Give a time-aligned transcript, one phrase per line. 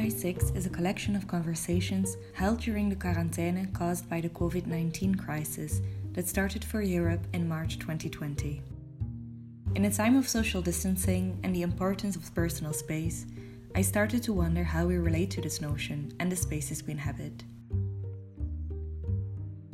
[0.00, 5.14] 3x6 is a collection of conversations held during the quarantaine caused by the COVID 19
[5.14, 5.82] crisis
[6.14, 8.62] that started for Europe in March 2020.
[9.74, 13.26] In a time of social distancing and the importance of personal space,
[13.74, 17.44] I started to wonder how we relate to this notion and the spaces we inhabit.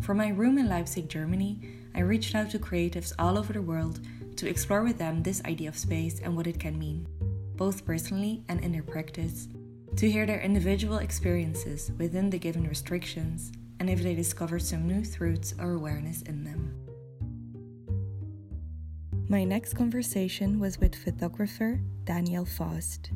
[0.01, 1.61] From my room in Leipzig, Germany,
[1.95, 4.01] I reached out to creatives all over the world
[4.39, 7.07] to explore with them this idea of space and what it can mean,
[7.55, 9.47] both personally and in their practice,
[9.97, 13.51] to hear their individual experiences within the given restrictions
[13.81, 16.75] and if they discovered some new truths or awareness in them.
[19.29, 23.11] My next conversation was with photographer Daniel Faust.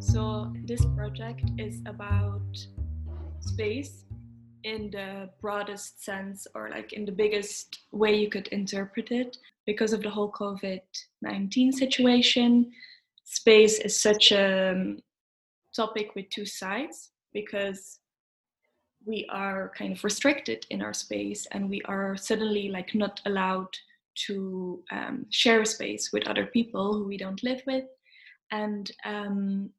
[0.00, 2.58] So, this project is about
[3.38, 4.04] space
[4.64, 9.92] in the broadest sense, or like in the biggest way you could interpret it, because
[9.92, 10.80] of the whole COVID
[11.22, 12.72] 19 situation.
[13.24, 14.98] Space is such a um,
[15.74, 17.98] topic with two sides because
[19.04, 23.68] we are kind of restricted in our space and we are suddenly like not allowed
[24.26, 27.84] to um, share space with other people who we don't live with.
[28.50, 29.70] And um,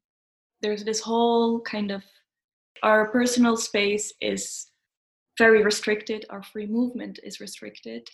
[0.62, 2.02] there's this whole kind of
[2.82, 4.66] our personal space is
[5.36, 6.24] very restricted.
[6.30, 8.08] Our free movement is restricted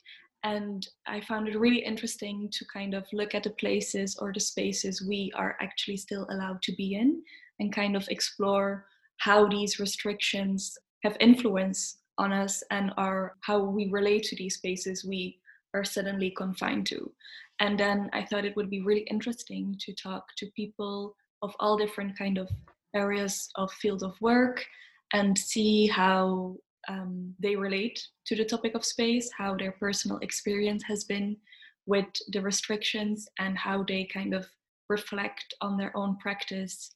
[0.45, 4.41] and i found it really interesting to kind of look at the places or the
[4.41, 7.21] spaces we are actually still allowed to be in
[7.61, 8.87] and kind of explore
[9.19, 15.05] how these restrictions have influence on us and our how we relate to these spaces
[15.05, 15.39] we
[15.75, 17.11] are suddenly confined to.
[17.61, 21.77] And then i thought it would be really interesting to talk to people of all
[21.77, 22.49] different kind of
[22.95, 24.65] areas of field of work
[25.13, 26.57] and see how
[26.89, 31.37] um, they relate to the topic of space how their personal experience has been
[31.87, 34.47] with the restrictions and how they kind of
[34.89, 36.95] reflect on their own practice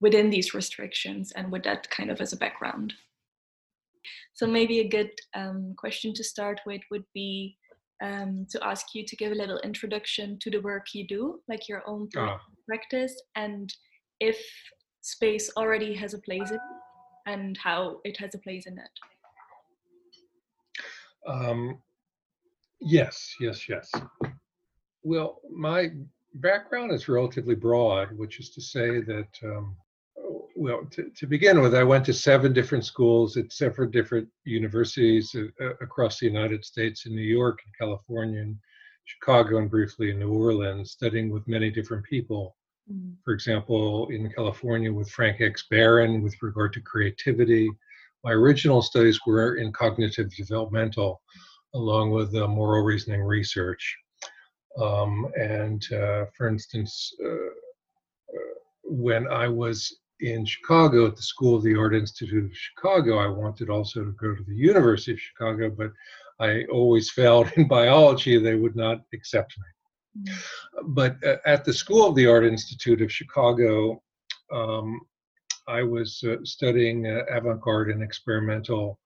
[0.00, 2.92] within these restrictions and with that kind of as a background.
[4.34, 7.56] So maybe a good um, question to start with would be
[8.02, 11.68] um, to ask you to give a little introduction to the work you do, like
[11.68, 12.38] your own ah.
[12.68, 13.72] practice, and
[14.20, 14.38] if
[15.00, 16.60] space already has a place in it,
[17.26, 18.90] and how it has a place in it.
[21.26, 21.78] Um,
[22.80, 23.90] yes, yes, yes.
[25.02, 25.90] Well, my
[26.34, 29.76] background is relatively broad, which is to say that um,
[30.56, 35.34] well, to, to, begin with, I went to seven different schools at several different universities
[35.34, 38.56] uh, uh, across the United States in New York and California and
[39.04, 42.56] Chicago and briefly in New Orleans, studying with many different people.
[42.90, 43.12] Mm-hmm.
[43.24, 45.66] For example, in California with Frank X.
[45.70, 47.68] Barron with regard to creativity.
[48.26, 51.22] My original studies were in cognitive developmental,
[51.76, 53.96] along with uh, moral reasoning research.
[54.82, 61.54] Um, and uh, for instance, uh, uh when I was in Chicago at the School
[61.54, 63.18] of the Art Institute of Chicago.
[63.18, 65.92] I wanted also to go to the University of Chicago, but
[66.40, 68.38] I always failed in biology.
[68.38, 70.22] They would not accept me.
[70.32, 70.94] Mm-hmm.
[70.94, 74.02] But uh, at the School of the Art Institute of Chicago,
[74.52, 75.00] um,
[75.68, 78.98] I was uh, studying uh, avant garde and experimental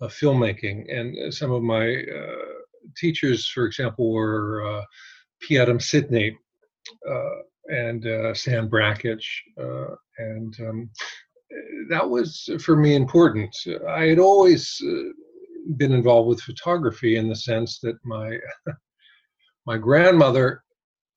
[0.00, 0.84] uh, filmmaking.
[0.92, 4.84] And uh, some of my uh, teachers, for example, were
[5.40, 5.58] P.
[5.58, 6.36] Adams Sitney
[7.68, 10.90] and uh, Stan Brakhage, uh, and um,
[11.88, 13.54] that was for me important.
[13.88, 15.10] I had always uh,
[15.76, 18.38] been involved with photography in the sense that my
[19.66, 20.62] my grandmother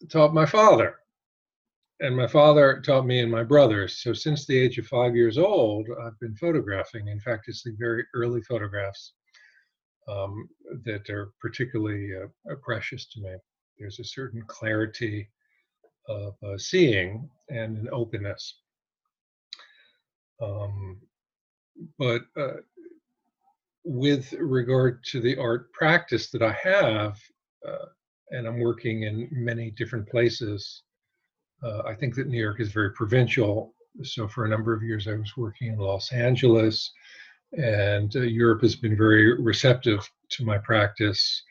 [0.09, 0.96] taught my father,
[2.00, 4.02] and my father taught me and my brothers.
[4.02, 7.08] So since the age of five years old, I've been photographing.
[7.08, 9.13] In fact, it's the very early photographs
[10.08, 10.47] um,
[10.85, 13.35] that are particularly uh, precious to me.
[13.80, 15.30] There's a certain clarity
[16.08, 18.59] of uh, seeing and an openness.
[20.41, 20.99] Um,
[21.97, 22.58] but uh,
[23.84, 27.20] with regard to the art practice that I have,
[27.67, 27.85] uh,
[28.29, 30.84] and I'm working in many different places,
[31.64, 33.74] uh, I think that New York is very provincial.
[34.04, 36.92] So for a number of years, I was working in Los Angeles,
[37.54, 41.44] and uh, Europe has been very receptive to my practice.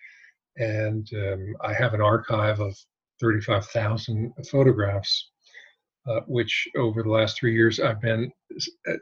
[0.56, 2.76] And um, I have an archive of
[3.20, 5.30] 35,000 photographs,
[6.08, 8.30] uh, which over the last three years I've been,
[8.88, 8.92] uh,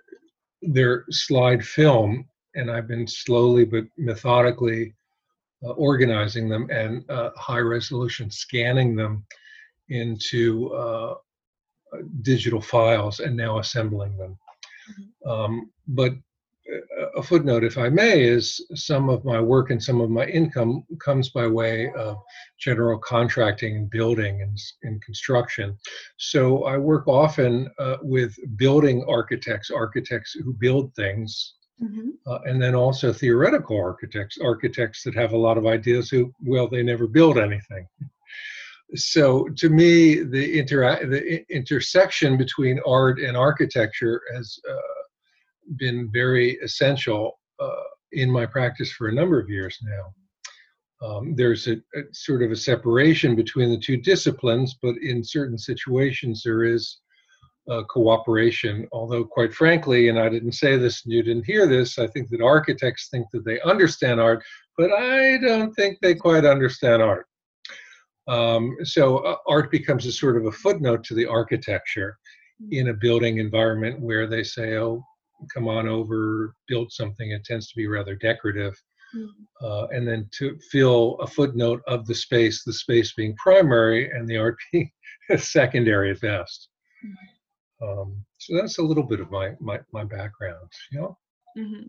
[0.62, 4.94] their slide film, and I've been slowly but methodically
[5.64, 9.26] uh, organizing them and uh, high resolution scanning them
[9.88, 11.14] into uh,
[12.22, 14.38] digital files and now assembling them.
[14.90, 15.30] Mm-hmm.
[15.30, 20.00] Um, but uh, a footnote, if I may, is some of my work and some
[20.00, 22.16] of my income comes by way of
[22.58, 25.76] general contracting, and building, and, and construction.
[26.16, 32.10] So I work often uh, with building architects, architects who build things, mm-hmm.
[32.26, 36.68] uh, and then also theoretical architects, architects that have a lot of ideas who, well,
[36.68, 37.86] they never build anything.
[38.94, 44.76] So to me, the, intera- the intersection between art and architecture has uh,
[45.76, 47.70] been very essential uh,
[48.12, 50.14] in my practice for a number of years now.
[51.06, 55.58] Um, there's a, a, sort of a separation between the two disciplines, but in certain
[55.58, 56.98] situations there is
[57.88, 58.86] cooperation.
[58.92, 62.28] Although, quite frankly, and I didn't say this and you didn't hear this, I think
[62.30, 64.44] that architects think that they understand art,
[64.76, 67.26] but I don't think they quite understand art.
[68.26, 72.16] Um, so, uh, art becomes a sort of a footnote to the architecture
[72.70, 75.04] in a building environment where they say, oh,
[75.52, 77.30] come on over, build something.
[77.30, 78.80] It tends to be rather decorative.
[79.14, 79.66] Mm-hmm.
[79.66, 84.28] Uh, and then to fill a footnote of the space, the space being primary and
[84.28, 84.90] the art being
[85.36, 86.68] secondary at best.
[87.04, 87.88] Mm-hmm.
[87.88, 90.70] Um, so that's a little bit of my my, my background.
[90.90, 91.18] You know.
[91.58, 91.86] Mm-hmm.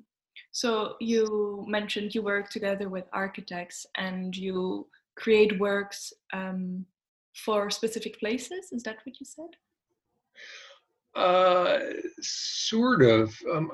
[0.52, 6.86] So you mentioned you work together with architects and you create works um,
[7.34, 8.72] for specific places.
[8.72, 9.52] Is that what you said?
[11.16, 11.80] Uh,
[12.22, 13.34] sort of.
[13.52, 13.72] Um,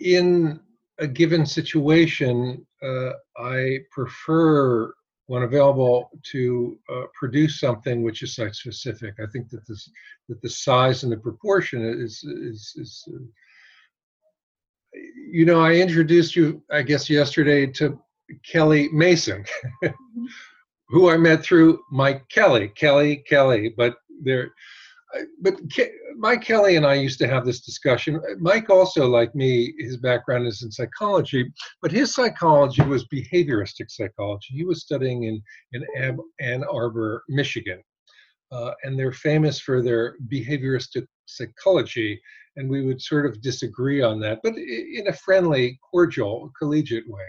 [0.00, 0.60] in
[0.98, 4.92] a given situation, uh, I prefer,
[5.26, 9.14] when available, to uh, produce something which is site specific.
[9.20, 9.90] I think that this
[10.28, 13.18] that the size and the proportion is is, is uh,
[15.30, 17.98] you know, I introduced you, I guess, yesterday to
[18.50, 19.44] Kelly Mason,
[20.88, 24.52] who I met through Mike Kelley, Kelly Kelly, but there
[25.40, 28.20] but Ke- Mike Kelley and I used to have this discussion.
[28.38, 34.54] Mike also, like me, his background is in psychology, but his psychology was behavioristic psychology.
[34.54, 35.42] He was studying in
[35.72, 37.82] in Ab- Ann Arbor, Michigan,
[38.52, 42.20] uh, and they're famous for their behavioristic psychology.
[42.56, 47.22] And we would sort of disagree on that, but in a friendly, cordial, collegiate way.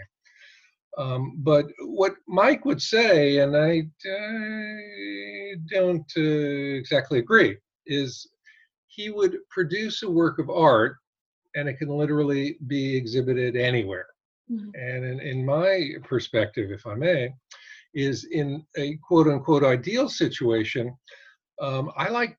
[0.98, 7.56] Um, but what Mike would say, and I, I don't uh, exactly agree,
[7.86, 8.28] is
[8.88, 10.96] he would produce a work of art
[11.54, 14.06] and it can literally be exhibited anywhere.
[14.50, 14.70] Mm-hmm.
[14.74, 17.32] And in, in my perspective, if I may,
[17.94, 20.94] is in a quote unquote ideal situation,
[21.60, 22.36] um, I like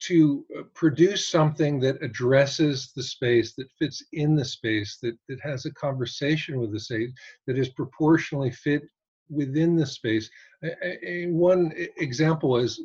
[0.00, 5.40] to uh, produce something that addresses the space, that fits in the space, that, that
[5.40, 7.10] has a conversation with the space,
[7.46, 8.82] that is proportionally fit
[9.28, 10.30] within the space.
[10.62, 12.80] A, a, one example is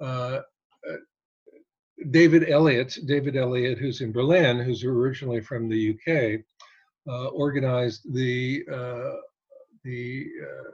[0.00, 0.40] uh,
[0.88, 0.96] uh,
[2.10, 6.40] David Elliott, David Elliott, who's in Berlin, who's originally from the UK,
[7.08, 9.16] uh, organized the uh,
[9.84, 10.70] the uh,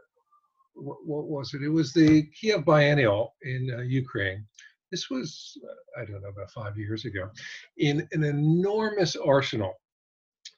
[0.75, 1.62] what, what, was it?
[1.62, 4.44] It was the Kiev Biennial in Ukraine.
[4.90, 5.58] This was
[5.96, 7.30] I don't know about five years ago,
[7.78, 9.74] in an enormous arsenal,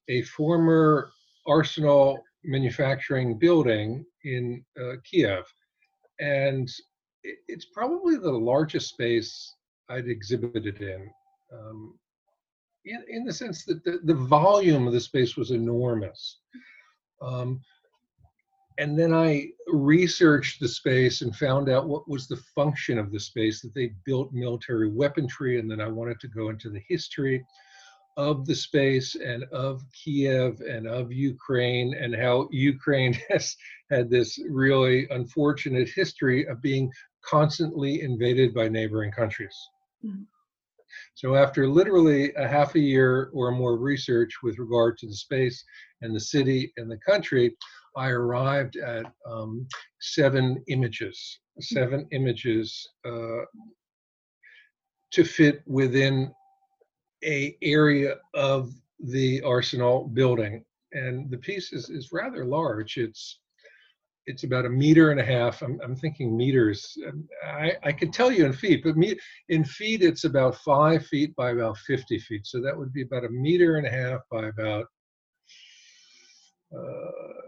[0.09, 1.11] a former
[1.47, 4.65] arsenal manufacturing building in
[5.05, 5.45] Kiev,
[6.21, 6.69] and
[7.49, 9.55] it's probably the largest space
[9.89, 11.11] I'd exhibited in,
[11.53, 11.99] um,
[12.85, 16.39] in, in the sense that the, the volume of the space was enormous.
[17.23, 17.61] Um,
[18.79, 23.19] and then I researched the space and found out what was the function of the
[23.19, 25.59] space that they built military weaponry.
[25.59, 27.45] And then I wanted to go into the history
[28.17, 33.57] of the space and of Kiev and of Ukraine and how Ukraine has
[33.91, 36.91] had this really unfortunate history of being
[37.25, 39.57] constantly invaded by neighboring countries.
[40.05, 40.23] Mm-hmm.
[41.15, 45.65] So after literally a half a year or more research with regard to the space
[46.01, 47.57] and the city and the country,
[47.99, 49.67] I arrived at um,
[50.01, 53.43] seven images, seven images uh,
[55.11, 56.33] to fit within
[57.25, 60.65] a area of the Arsenal building.
[60.93, 62.97] And the piece is, is rather large.
[62.97, 63.41] It's
[64.27, 65.63] it's about a meter and a half.
[65.63, 66.99] I'm, I'm thinking meters.
[67.47, 69.17] I, I could tell you in feet, but me,
[69.49, 72.47] in feet, it's about five feet by about 50 feet.
[72.47, 74.85] So that would be about a meter and a half by about
[76.77, 77.48] uh,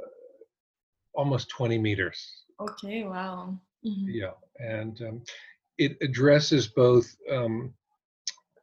[1.14, 2.45] almost 20 meters.
[2.61, 3.59] Okay, wow.
[3.87, 4.11] Mm-hmm.
[4.11, 5.23] Yeah, and um,
[5.79, 7.73] it addresses both um,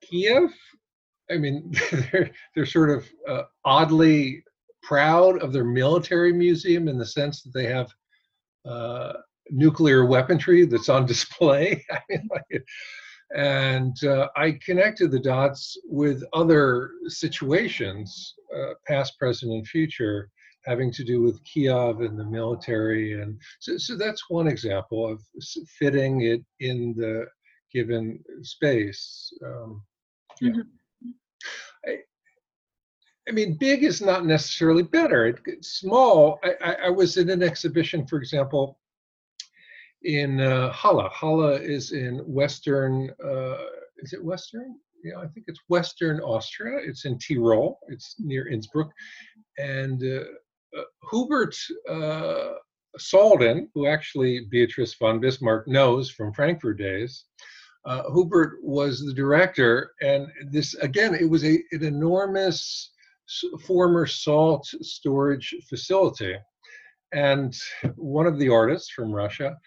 [0.04, 0.54] Kiev.
[1.32, 1.74] I mean,
[2.12, 4.44] they're, they're sort of uh, oddly
[4.84, 7.92] proud of their military museum in the sense that they have
[8.66, 9.14] uh,
[9.50, 11.84] nuclear weaponry that's on display.
[11.92, 12.64] I mean, like,
[13.36, 20.30] And uh, I connected the dots with other situations, uh, past, present, and future,
[20.68, 23.22] having to do with Kiev and the military.
[23.22, 25.22] And so, so that's one example of
[25.80, 27.26] fitting it in the
[27.74, 29.32] given space.
[29.46, 29.82] Um,
[30.42, 30.52] yeah.
[30.52, 31.10] Mm-hmm.
[31.86, 31.98] I,
[33.30, 35.28] I mean, big is not necessarily better.
[35.28, 38.80] It, small, I, I, was in an exhibition, for example,
[40.04, 41.10] in uh, Halle.
[41.14, 43.58] Halle is in Western, uh,
[43.98, 44.76] is it Western?
[45.04, 46.80] Yeah, I think it's Western Austria.
[46.84, 47.80] It's in Tyrol.
[47.88, 48.92] It's near Innsbruck.
[49.58, 50.24] And uh
[51.10, 51.56] Hubert
[51.90, 52.54] uh,
[53.00, 57.26] Salden, who actually Beatrice von Bismarck knows from Frankfurt days,
[57.86, 59.92] uh, Hubert was the director.
[60.02, 62.92] And this, again, it was a, an enormous
[63.66, 66.36] former salt storage facility.
[67.14, 67.58] And
[67.96, 69.58] one of the artists from Russia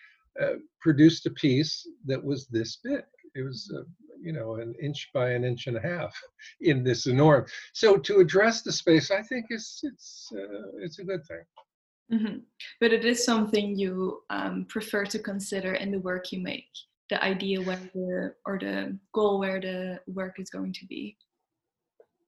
[0.40, 3.02] uh, produced a piece that was this big.
[3.34, 3.82] It was, uh,
[4.22, 6.14] you know, an inch by an inch and a half
[6.60, 7.50] in this enormous.
[7.72, 11.44] So to address the space, I think it's it's uh, it's a good thing.
[12.12, 12.38] Mm-hmm.
[12.80, 16.68] But it is something you um, prefer to consider in the work you make.
[17.08, 21.16] The idea where the or the goal where the work is going to be.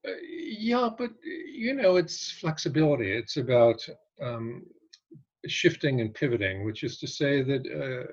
[0.06, 3.12] Uh, yeah, but you know, it's flexibility.
[3.12, 3.80] It's about
[4.20, 4.64] um,
[5.46, 8.06] shifting and pivoting, which is to say that uh,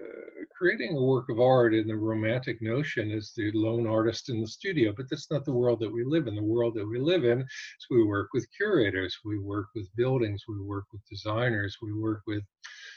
[0.58, 4.48] creating a work of art in the romantic notion is the lone artist in the
[4.48, 6.36] studio, but that's not the world that we live in.
[6.36, 10.44] The world that we live in is we work with curators, we work with buildings,
[10.48, 12.44] we work with designers, we work with.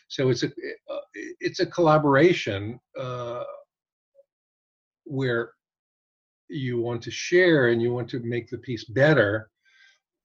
[0.09, 1.01] So it's a uh,
[1.41, 3.45] it's a collaboration uh,
[5.05, 5.53] where
[6.49, 9.51] you want to share and you want to make the piece better,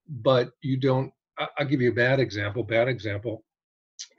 [0.09, 1.11] but you don't.
[1.59, 2.63] I'll give you a bad example.
[2.63, 3.43] Bad example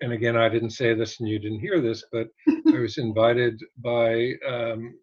[0.00, 3.60] and again, I didn't say this and you didn't hear this, but I was invited
[3.78, 4.94] by um,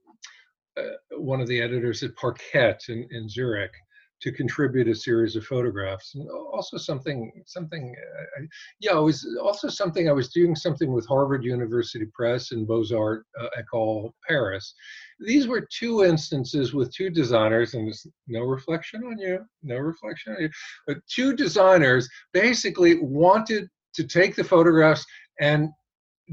[0.77, 3.73] uh, one of the editors at Parkett in, in Zurich
[4.21, 7.93] to contribute a series of photographs and also something something
[8.39, 8.41] uh,
[8.79, 13.25] yeah it was also something i was doing something with harvard university press and beaux-arts
[13.39, 14.73] uh, école paris.
[15.19, 20.33] These were two instances with two designers and there's no reflection on you no reflection
[20.33, 20.49] on you
[20.87, 25.05] but two designers basically wanted to take the photographs
[25.39, 25.69] and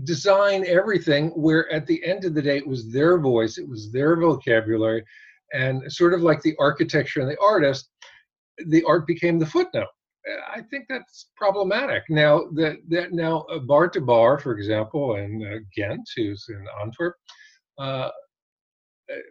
[0.05, 3.93] design everything where at the end of the day it was their voice it was
[3.93, 5.05] their vocabulary
[5.53, 7.91] and sort of like the architecture and the artist
[8.67, 9.89] the art became the footnote.
[10.55, 12.05] I think that's problematic.
[12.09, 16.65] Now that that now uh, Bart De Baere for example and uh, ghent who's in
[16.81, 17.17] antwerp
[17.79, 18.11] uh,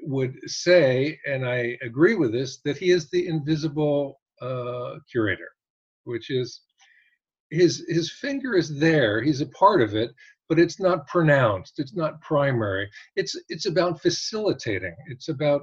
[0.03, 5.49] would say and i agree with this that he is the invisible uh, curator
[6.03, 6.61] which is
[7.51, 10.11] his his finger is there he's a part of it
[10.51, 12.89] but it's not pronounced it's not primary.
[13.15, 15.61] It's it's about facilitating it's about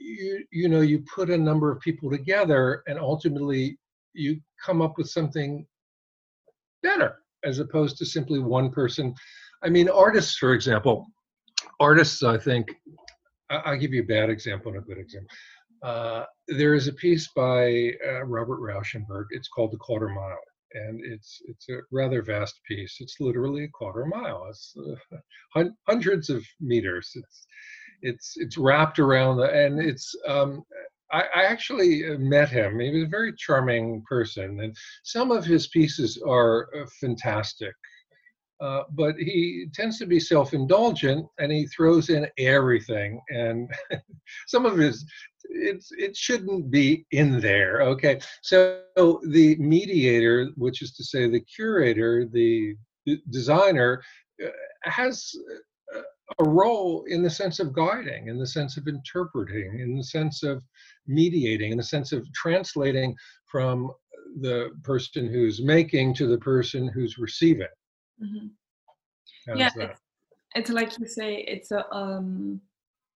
[0.00, 3.78] you you know you put a number of people together and ultimately
[4.14, 5.66] you come up with something
[6.82, 9.14] better as opposed to simply one person.
[9.62, 11.06] I mean artists for example
[11.80, 12.74] artists i think
[13.50, 15.28] i'll give you a bad example and a good example.
[15.82, 20.38] Uh, there is a piece by uh, robert rauschenberg it's called the quarter mile
[20.74, 22.96] and it's it's a rather vast piece.
[23.00, 24.46] It's literally a quarter mile.
[24.48, 24.74] It's
[25.54, 27.10] uh, hundreds of meters.
[27.14, 27.46] It's
[28.02, 30.64] it's it's wrapped around the and it's um,
[31.12, 32.80] I, I, actually uh, met him.
[32.80, 34.74] He was a very charming person, and
[35.04, 37.74] some of his pieces are uh, fantastic.
[38.60, 43.20] Uh, but he tends to be self-indulgent, and he throws in everything.
[43.30, 43.68] And
[44.46, 45.04] some of his
[45.44, 48.80] it's it shouldn't be in there okay so
[49.28, 52.74] the mediator which is to say the curator the
[53.30, 54.02] designer
[54.44, 54.48] uh,
[54.84, 55.32] has
[56.38, 60.42] a role in the sense of guiding in the sense of interpreting in the sense
[60.42, 60.62] of
[61.06, 63.14] mediating in the sense of translating
[63.46, 63.90] from
[64.40, 67.66] the person who's making to the person who's receiving
[68.20, 69.56] mm-hmm.
[69.56, 70.00] yeah it's,
[70.54, 72.60] it's like you say it's a um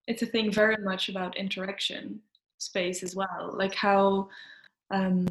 [0.07, 2.19] it's a thing very much about interaction
[2.57, 4.27] space as well like how
[4.91, 5.25] um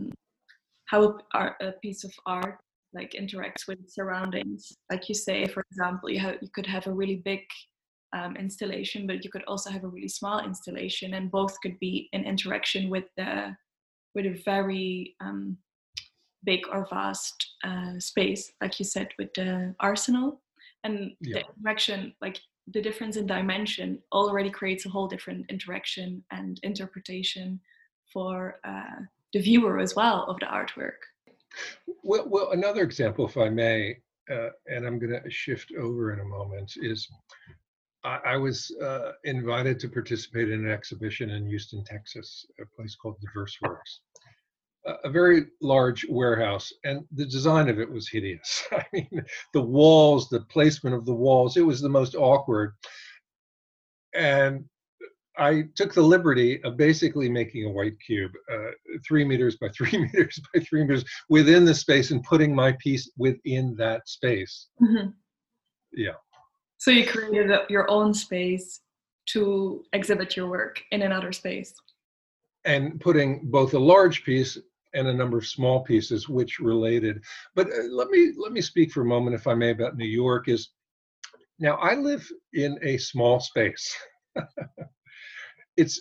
[0.87, 2.59] how a, a piece of art
[2.95, 6.93] like interacts with surroundings like you say for example you have you could have a
[6.93, 7.41] really big
[8.13, 12.09] um, installation but you could also have a really small installation and both could be
[12.13, 13.55] in interaction with the
[14.15, 15.59] with a very um,
[16.47, 20.41] big or vast uh, space like you said with the arsenal
[20.85, 21.41] and yeah.
[21.41, 22.39] the interaction like
[22.73, 27.61] the difference in dimension already creates a whole different interaction and interpretation
[28.13, 31.01] for uh, the viewer as well of the artwork.
[32.03, 33.97] Well, well another example, if I may,
[34.31, 37.09] uh, and I'm going to shift over in a moment, is
[38.05, 42.97] I, I was uh, invited to participate in an exhibition in Houston, Texas, a place
[42.97, 44.01] called Diverse Works.
[45.05, 48.63] A, very large warehouse, and the design of it was hideous.
[48.73, 52.73] I mean, the walls, the placement of the walls, it was the most awkward.
[54.15, 54.65] And
[55.39, 58.71] I took the liberty of basically making a white cube, uh,
[59.07, 63.11] three meters by three meters by three meters within the space and putting my piece
[63.17, 64.69] within that space.
[64.83, 65.09] Mm-hmm.
[65.93, 66.13] Yeah.
[66.79, 68.81] So you created your own space
[69.27, 71.75] to exhibit your work in another space.
[72.65, 74.59] And putting both a large piece
[74.97, 77.23] and a number of small pieces which related.
[77.55, 80.07] But uh, let me let me speak for a moment, if I may, about New
[80.07, 80.49] York.
[80.49, 80.71] Is
[81.59, 83.95] now I live in a small space.
[85.77, 86.01] it's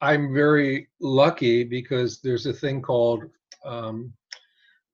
[0.00, 3.24] I'm very lucky because there's a thing called
[3.64, 4.12] um,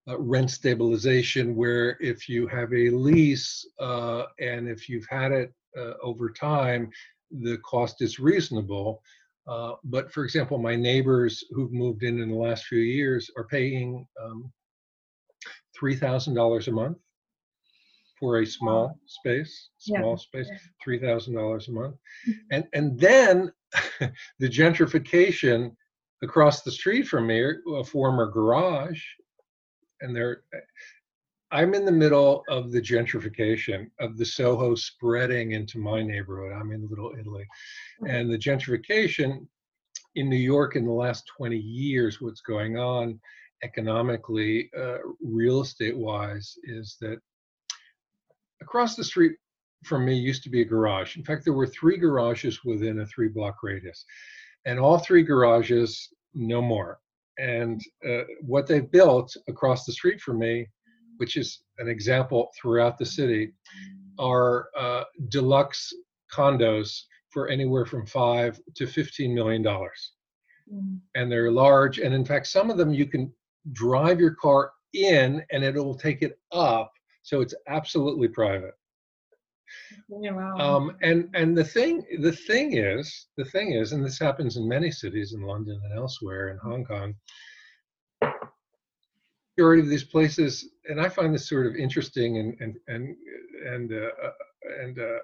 [0.08, 5.52] uh, rent stabilization, where if you have a lease uh, and if you've had it
[5.76, 6.90] uh, over time,
[7.30, 9.02] the cost is reasonable.
[9.50, 13.48] Uh, but for example, my neighbors who've moved in in the last few years are
[13.48, 14.52] paying um,
[15.80, 16.98] $3,000 a month
[18.18, 20.42] for a small space, small yeah.
[20.44, 20.50] space,
[20.86, 21.96] $3,000 a month.
[22.28, 22.32] Mm-hmm.
[22.52, 23.52] And, and then
[24.38, 25.74] the gentrification
[26.22, 27.42] across the street from me,
[27.74, 29.02] a former garage,
[30.00, 30.42] and they're
[31.52, 36.52] I'm in the middle of the gentrification of the Soho spreading into my neighborhood.
[36.52, 37.44] I'm in Little Italy.
[38.06, 39.46] And the gentrification
[40.14, 43.18] in New York in the last 20 years, what's going on
[43.64, 47.18] economically, uh, real estate wise, is that
[48.62, 49.32] across the street
[49.84, 51.16] from me used to be a garage.
[51.16, 54.04] In fact, there were three garages within a three block radius.
[54.66, 56.98] And all three garages, no more.
[57.38, 60.68] And uh, what they've built across the street from me,
[61.20, 63.52] which is an example throughout the city,
[64.18, 65.92] are uh, deluxe
[66.32, 70.12] condos for anywhere from five to fifteen million dollars.
[70.72, 70.98] Mm.
[71.14, 73.30] And they're large, and in fact, some of them you can
[73.72, 76.90] drive your car in, and it will take it up,
[77.22, 78.74] so it's absolutely private.
[80.08, 80.56] Yeah, wow.
[80.56, 84.66] Um, and and the thing the thing is the thing is, and this happens in
[84.66, 87.14] many cities in London and elsewhere in Hong Kong.
[89.60, 93.14] Majority of these places, and I find this sort of interesting and and and
[93.66, 95.18] and uh, uh, and uh,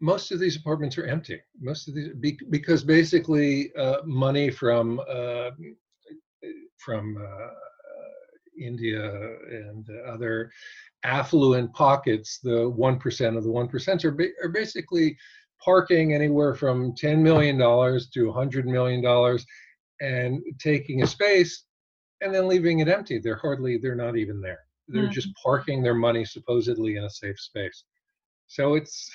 [0.00, 1.40] most of these apartments are empty.
[1.60, 2.10] Most of these
[2.48, 5.50] because basically uh, money from uh,
[6.78, 7.48] from uh,
[8.64, 9.10] India
[9.50, 10.52] and other
[11.02, 15.16] affluent pockets, the 1% of the 1% are, ba- are basically
[15.60, 19.38] parking anywhere from $10 million to $100 million
[20.00, 21.65] and taking a space
[22.20, 23.18] and then leaving it empty.
[23.18, 24.60] They're hardly, they're not even there.
[24.88, 25.12] They're mm-hmm.
[25.12, 27.84] just parking their money supposedly in a safe space.
[28.46, 29.10] So it's,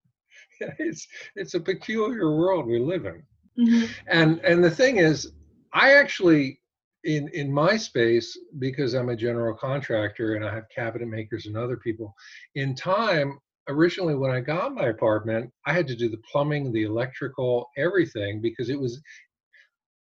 [0.60, 3.22] it's, it's a peculiar world we live in.
[3.58, 3.92] Mm-hmm.
[4.08, 5.32] And, and the thing is,
[5.72, 6.60] I actually
[7.06, 11.56] in in my space because i'm a general contractor and i have cabinet makers and
[11.56, 12.12] other people
[12.56, 16.82] in time originally when i got my apartment i had to do the plumbing the
[16.82, 19.00] electrical everything because it was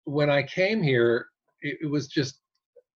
[0.04, 1.26] when i came here
[1.66, 2.40] it, it was just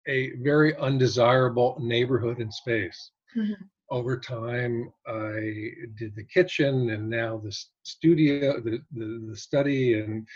[0.09, 3.53] a very undesirable neighborhood and space mm-hmm.
[3.91, 10.27] over time i did the kitchen and now the studio the the, the study and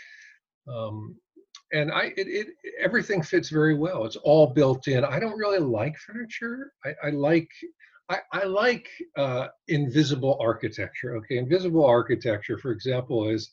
[0.67, 1.15] um,
[1.73, 2.47] and I it, it
[2.79, 4.05] everything fits very well.
[4.05, 5.03] It's all built in.
[5.03, 6.71] I don't really like furniture.
[6.85, 7.49] I, I like
[8.09, 11.15] I, I like uh, invisible architecture.
[11.17, 13.51] Okay, invisible architecture, for example, is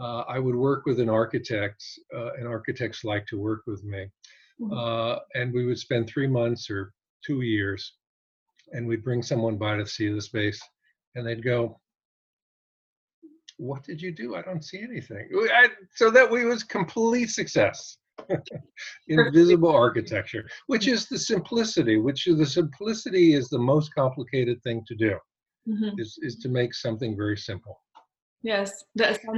[0.00, 1.82] uh, I would work with an architect,
[2.14, 4.06] uh, and architects like to work with me,
[4.60, 4.72] mm-hmm.
[4.72, 6.92] Uh, and we would spend three months or
[7.24, 7.94] two years,
[8.72, 10.60] and we'd bring someone by to see the space,
[11.14, 11.80] and they'd go,
[13.58, 14.34] what did you do?
[14.34, 15.28] I don't see anything.
[15.34, 17.98] I, so that we was complete success.
[19.08, 24.82] Invisible architecture, which is the simplicity, which is the simplicity is the most complicated thing
[24.86, 25.18] to do,
[25.68, 25.98] mm-hmm.
[25.98, 27.80] is, is to make something very simple.
[28.46, 28.84] Yes.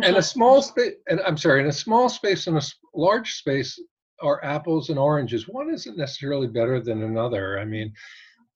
[0.05, 2.63] And a small space, and I'm sorry, in a small space and a
[2.95, 3.81] large space
[4.21, 5.49] are apples and oranges.
[5.49, 7.59] One isn't necessarily better than another.
[7.59, 7.91] I mean,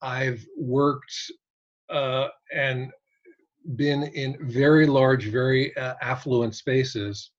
[0.02, 1.14] I've worked
[1.88, 2.90] uh, and
[3.76, 7.30] been in very large, very uh, affluent spaces.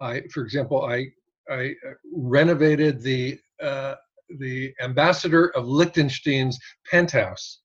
[0.00, 1.08] I, for example, I
[1.50, 3.96] I uh, renovated the uh,
[4.38, 6.58] the ambassador of Liechtenstein's
[6.90, 7.60] penthouse.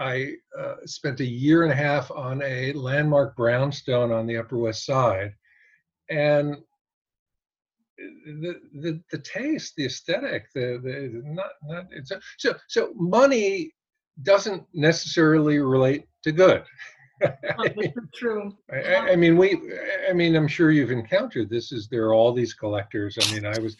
[0.00, 4.56] I uh, spent a year and a half on a landmark brownstone on the Upper
[4.56, 5.34] West Side,
[6.08, 6.56] and
[7.98, 13.72] the the, the taste, the aesthetic, the the not not it's a, so so money
[14.22, 16.64] doesn't necessarily relate to good.
[17.22, 17.66] oh,
[18.14, 18.56] true.
[18.72, 19.60] I, I, mean, we.
[20.08, 21.72] I mean, I'm sure you've encountered this.
[21.72, 23.18] Is there are all these collectors?
[23.20, 23.76] I mean, I was,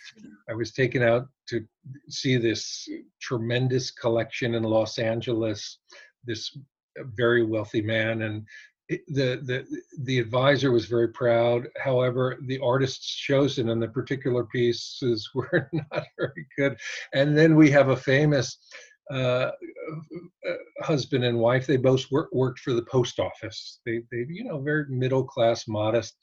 [0.48, 1.64] I was taken out to
[2.09, 2.88] see this
[3.20, 5.78] tremendous collection in Los Angeles.
[6.24, 6.56] This
[6.96, 8.46] very wealthy man, and
[8.88, 9.64] the the
[10.02, 11.68] the advisor was very proud.
[11.78, 16.76] However, the artists chosen and the particular pieces were not very good.
[17.14, 18.59] And then we have a famous
[19.12, 19.50] uh,
[20.83, 21.66] husband and wife.
[21.66, 23.80] They both work, worked for the post office.
[23.85, 26.16] They, they, you know, very middle class, modest,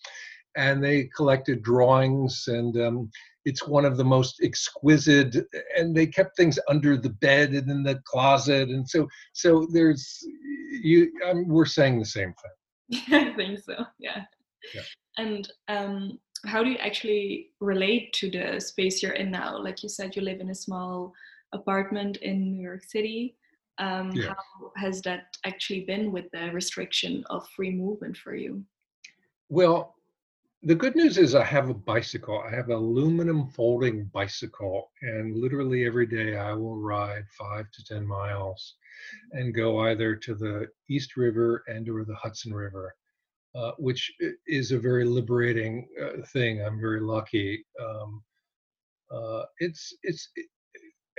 [0.55, 2.45] and they collected drawings.
[2.47, 3.09] And um,
[3.47, 5.33] it's one of the most exquisite.
[5.77, 8.67] And they kept things under the bed and in the closet.
[8.67, 10.21] And so, so there's
[10.83, 11.11] you.
[11.25, 13.01] Um, we're saying the same thing.
[13.13, 13.85] I think so.
[13.99, 14.23] Yeah.
[14.75, 14.81] yeah.
[15.17, 19.57] And um, how do you actually relate to the space you're in now?
[19.57, 21.13] Like you said, you live in a small
[21.53, 23.37] apartment in New York City.
[23.79, 24.33] Um, yeah.
[24.33, 28.63] How has that actually been with the restriction of free movement for you?
[29.49, 29.95] Well,
[30.67, 32.43] the good news is I have a bicycle.
[32.45, 37.85] I have an aluminum folding bicycle, and literally every day I will ride five to
[37.85, 38.75] 10 miles
[39.31, 42.93] and go either to the East River and or the Hudson River.
[43.55, 44.11] Uh, which
[44.45, 46.61] is a very liberating uh, thing.
[46.61, 47.65] I'm very lucky.
[47.83, 48.23] Um,
[49.09, 50.29] uh, it's it's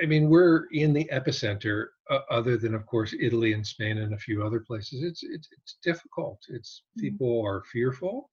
[0.00, 4.14] I mean, we're in the epicenter, uh, other than, of course, Italy and Spain and
[4.14, 5.02] a few other places.
[5.02, 6.38] It's it's, it's difficult.
[6.48, 7.00] It's mm-hmm.
[7.00, 8.30] people are fearful.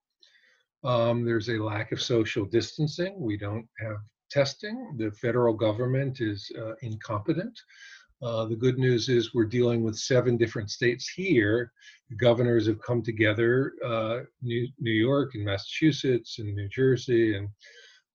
[0.86, 3.20] Um, there's a lack of social distancing.
[3.20, 3.98] We don't have
[4.30, 4.96] testing.
[4.98, 7.60] The federal government is uh, incompetent.
[8.22, 11.72] Uh, the good news is we're dealing with seven different states here.
[12.10, 17.50] The governors have come together, uh, New, New York and Massachusetts and New Jersey and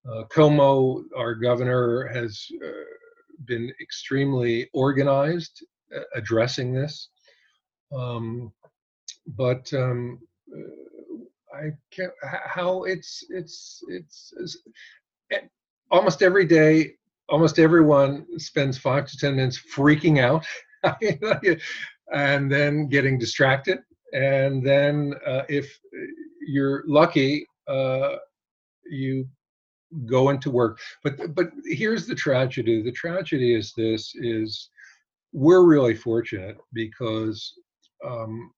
[0.08, 2.70] uh, Cuomo, our governor, has uh,
[3.46, 7.10] been extremely organized uh, addressing this.
[7.92, 8.52] Um,
[9.26, 10.20] but um,
[11.54, 14.58] I can't, how it's, it's, it's, it's,
[15.90, 16.94] almost every day,
[17.28, 20.44] almost everyone spends five to 10 minutes freaking out
[22.12, 23.80] and then getting distracted.
[24.12, 25.78] And then uh, if
[26.46, 28.16] you're lucky, uh,
[28.90, 29.28] you
[30.06, 30.78] go into work.
[31.02, 32.82] But but here's the tragedy.
[32.82, 34.70] The tragedy is this: is
[35.32, 37.52] we're really fortunate because
[38.04, 38.52] um,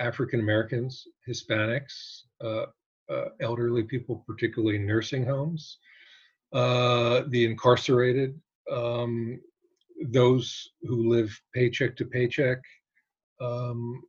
[0.00, 2.66] African Americans, Hispanics, uh,
[3.10, 5.78] uh, elderly people, particularly in nursing homes,
[6.52, 8.38] uh, the incarcerated,
[8.70, 9.40] um,
[10.08, 12.58] those who live paycheck to paycheck.
[13.40, 14.02] Um,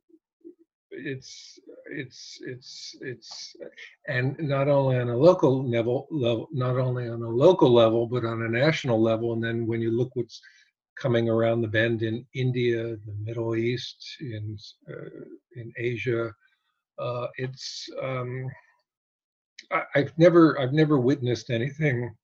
[0.90, 1.58] it's
[1.90, 3.56] it's it's it's
[4.08, 8.24] and not only on a local level level not only on a local level but
[8.24, 10.40] on a national level and then when you look what's
[11.00, 14.56] coming around the bend in India the Middle East in
[14.88, 15.24] uh,
[15.56, 16.32] in Asia
[17.00, 18.46] uh, it's um,
[19.72, 22.14] I, I've never I've never witnessed anything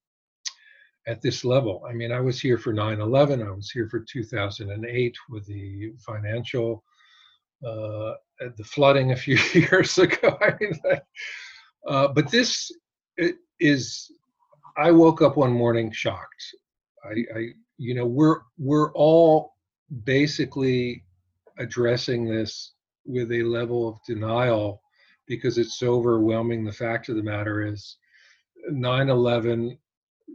[1.06, 1.84] at this level.
[1.88, 5.92] I mean, I was here for 9 11, I was here for 2008 with the
[6.04, 6.84] financial
[7.64, 10.36] uh, the flooding a few years ago.
[10.40, 10.72] I mean,
[11.88, 12.70] uh, but this
[13.60, 14.10] is.
[14.78, 16.54] I woke up one morning shocked.
[17.02, 19.54] I, I, you know, we're we're all
[20.04, 21.04] basically
[21.58, 22.72] addressing this
[23.04, 24.82] with a level of denial
[25.26, 26.64] because it's so overwhelming.
[26.64, 27.96] The fact of the matter is,
[28.70, 29.78] 9/11,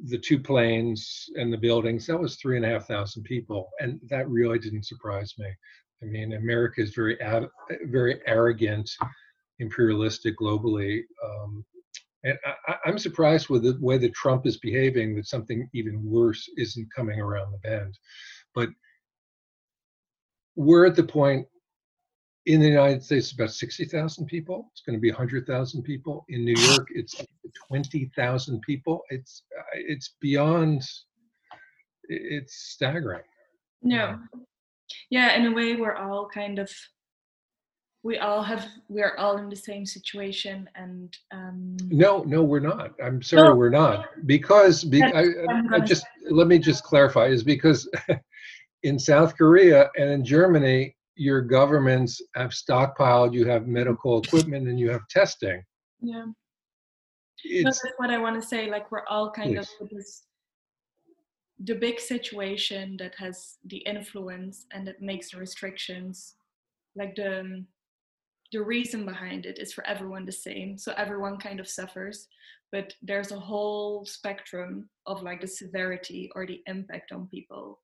[0.06, 2.08] the two planes and the buildings.
[2.08, 5.48] That was three and a half thousand people, and that really didn't surprise me.
[6.02, 7.18] I mean, America is very,
[7.86, 8.90] very arrogant,
[9.60, 11.04] imperialistic globally.
[11.24, 11.64] Um,
[12.24, 16.50] and I, am surprised with the way that Trump is behaving that something even worse
[16.58, 17.98] isn't coming around the bend.
[18.54, 18.70] But
[20.56, 21.48] we're at the point
[22.46, 24.70] in the United States, about 60,000 people.
[24.72, 26.26] It's going to be 100,000 people.
[26.30, 27.16] In New York, it's
[27.68, 29.02] 20,000 people.
[29.10, 30.84] It's uh, it's beyond.
[32.10, 33.24] It's staggering.
[33.84, 34.20] No,
[35.10, 36.72] yeah in a way we're all kind of
[38.04, 42.94] we all have we're all in the same situation and um no no we're not.
[43.04, 43.56] I'm sorry no.
[43.56, 44.08] we're not.
[44.26, 45.26] Because be, I,
[45.72, 47.90] I just let me just clarify is because
[48.84, 54.80] in south korea and in germany your governments have stockpiled you have medical equipment and
[54.80, 55.64] you have testing.
[56.02, 56.26] Yeah.
[57.64, 60.24] That's what i want to say like we're all kind of this
[61.64, 66.36] the big situation that has the influence and that makes the restrictions
[66.96, 67.64] like the
[68.52, 72.28] the reason behind it is for everyone the same so everyone kind of suffers
[72.72, 77.80] but there's a whole spectrum of like the severity or the impact on people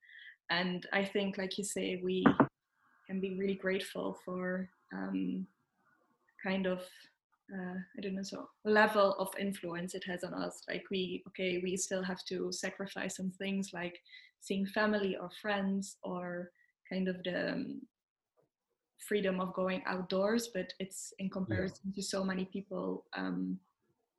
[0.50, 2.26] and i think like you say we
[3.08, 5.48] can be really grateful for um,
[6.44, 6.82] kind of
[7.54, 10.64] uh, I don't know so level of influence it has on us.
[10.68, 14.00] Like we okay, we still have to sacrifice some things like
[14.42, 16.52] seeing family or friends or
[16.90, 17.82] kind of the um,
[19.00, 21.96] freedom of going outdoors, but it's in comparison yeah.
[21.96, 23.60] to so many people, um,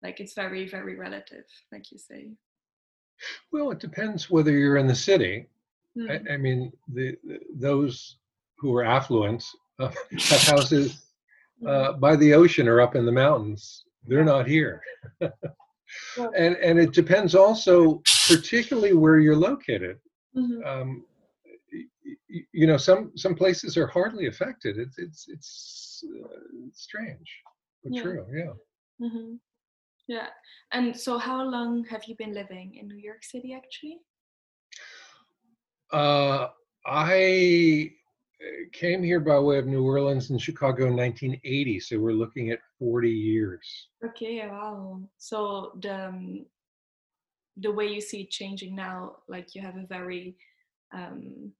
[0.02, 2.30] like it's very very relative, like you say.
[3.52, 5.46] Well, it depends whether you're in the city.
[5.96, 6.10] Mm.
[6.10, 6.26] I, hmm.
[6.30, 8.18] I, mean, the, the, those
[8.58, 9.44] who are affluent
[9.80, 11.02] uh, have houses
[11.66, 13.84] uh, by the ocean or up in the mountains.
[14.06, 14.80] They're not here.
[15.20, 19.98] and and it depends also, particularly where you're located.
[20.36, 20.64] Mm-hmm.
[20.66, 21.04] Um,
[22.52, 24.78] you know, some some places are hardly affected.
[24.78, 26.38] It's it's it's uh,
[26.72, 27.42] strange,
[27.82, 28.02] but yeah.
[28.02, 28.26] true.
[28.32, 29.06] Yeah.
[29.06, 29.34] Mm-hmm.
[30.08, 30.28] Yeah.
[30.72, 33.98] And so, how long have you been living in New York City, actually?
[35.92, 36.48] Uh,
[36.86, 37.90] I
[38.72, 42.60] came here by way of New Orleans and Chicago in 1980, so we're looking at
[42.78, 43.88] 40 years.
[44.04, 45.00] Okay, wow.
[45.18, 46.46] So the um,
[47.60, 50.36] the way you see it changing now, like you have a very
[50.92, 51.52] um,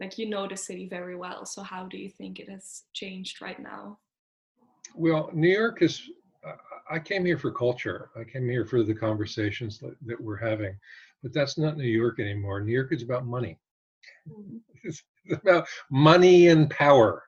[0.00, 1.46] like you know the city very well.
[1.46, 3.98] So how do you think it has changed right now?
[4.94, 6.02] Well, New York is.
[6.90, 8.10] I came here for culture.
[8.16, 10.76] I came here for the conversations that, that we're having,
[11.22, 12.60] but that's not New York anymore.
[12.60, 13.58] New York is about money.
[14.28, 15.34] Mm-hmm.
[15.34, 17.22] about money and power.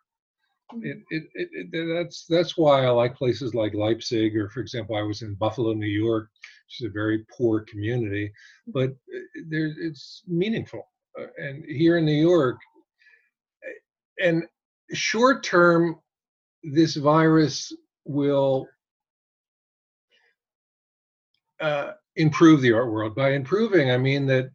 [0.73, 0.87] Mm-hmm.
[0.87, 4.97] It, it, it, it, that's that's why I like places like Leipzig, or for example,
[4.97, 6.31] I was in Buffalo, New York,
[6.67, 8.73] which is a very poor community, mm-hmm.
[8.73, 10.89] but uh, there it's meaningful.
[11.19, 12.59] Uh, and here in New York,
[14.21, 14.45] and
[14.93, 15.97] short term,
[16.63, 17.73] this virus
[18.05, 18.67] will
[21.61, 23.15] uh, improve the art world.
[23.15, 24.51] By improving, I mean that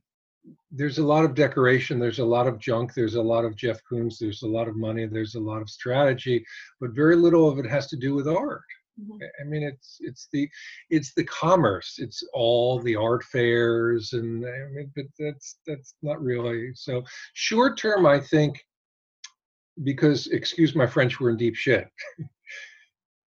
[0.72, 3.80] there's a lot of decoration, there's a lot of junk, there's a lot of Jeff
[3.90, 6.46] Koons, there's a lot of money, there's a lot of strategy,
[6.80, 8.62] but very little of it has to do with art.
[9.00, 9.24] Mm-hmm.
[9.42, 10.50] I mean, it's it's the
[10.90, 11.96] it's the commerce.
[12.00, 17.04] It's all the art fairs, and I mean, but that's that's not really so.
[17.34, 18.64] Short term, I think,
[19.84, 21.88] because excuse my French, we're in deep shit.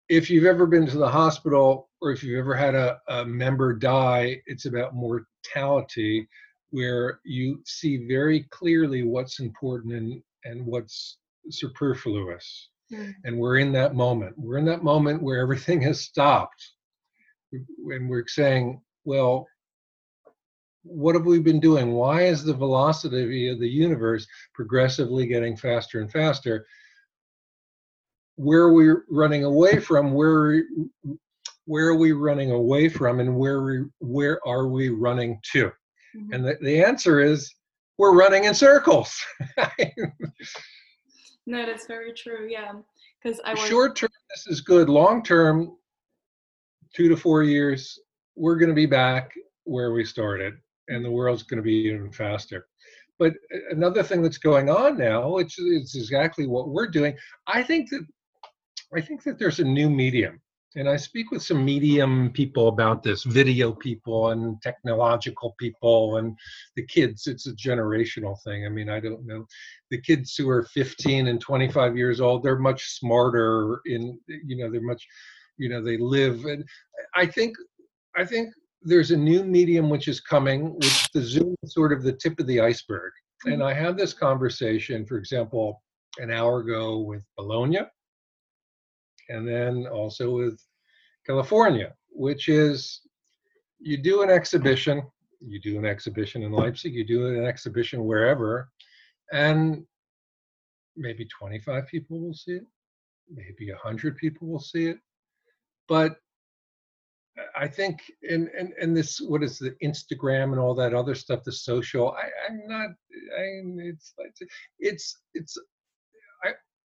[0.10, 3.74] if you've ever been to the hospital or if you've ever had a, a member
[3.74, 6.28] die, it's about mortality
[6.70, 11.18] where you see very clearly what's important and, and what's
[11.50, 12.70] superfluous.
[12.92, 13.14] Mm.
[13.26, 14.38] And we're in that moment.
[14.38, 16.72] We're in that moment where everything has stopped.
[17.52, 19.48] And we're saying, well,
[20.84, 21.92] what have we been doing?
[21.92, 26.66] Why is the velocity of the universe progressively getting faster and faster?
[28.36, 30.14] Where are we running away from?
[30.14, 30.64] Where
[31.66, 35.66] where are we running away from, and where we, where are we running to?
[35.66, 36.34] Mm-hmm.
[36.34, 37.54] And the, the answer is
[37.98, 39.22] we're running in circles.
[41.48, 42.48] no, that's very true.
[42.50, 42.74] Yeah.
[43.24, 44.90] Because I short term, this is good.
[44.90, 45.76] Long term,
[46.94, 47.98] two to four years,
[48.36, 49.32] we're going to be back
[49.64, 50.56] where we started,
[50.90, 52.68] and the world's going to be even faster.
[53.18, 57.16] But uh, another thing that's going on now, which is exactly what we're doing,
[57.48, 58.06] I think that
[58.96, 60.42] I think that there's a new medium
[60.78, 66.38] and I speak with some medium people about this, video people and technological people and
[66.76, 67.26] the kids.
[67.26, 68.64] It's a generational thing.
[68.64, 69.48] I mean, I don't know.
[69.90, 74.70] The kids who are 15 and 25 years old, they're much smarter in, you know,
[74.70, 75.04] they're much,
[75.58, 76.46] you know, they live.
[76.46, 76.64] And
[77.16, 77.58] I think,
[78.16, 82.04] I think there's a new medium which is coming, which the Zoom is sort of
[82.04, 83.14] the tip of the iceberg.
[83.46, 83.54] Mm-hmm.
[83.54, 85.82] And I had this conversation, for example,
[86.20, 87.80] an hour ago with Bologna
[89.30, 90.60] and then also with
[91.26, 93.02] California, which is
[93.80, 95.04] you do an exhibition,
[95.40, 98.70] you do an exhibition in Leipzig, you do an exhibition wherever,
[99.32, 99.86] and
[100.96, 102.66] maybe 25 people will see it,
[103.30, 104.98] maybe 100 people will see it.
[105.88, 106.18] But
[107.56, 111.44] I think, and, and, and this, what is the Instagram and all that other stuff,
[111.44, 112.90] the social, I, I'm not,
[113.38, 113.44] I,
[113.78, 114.14] it's,
[114.80, 115.58] it's, it's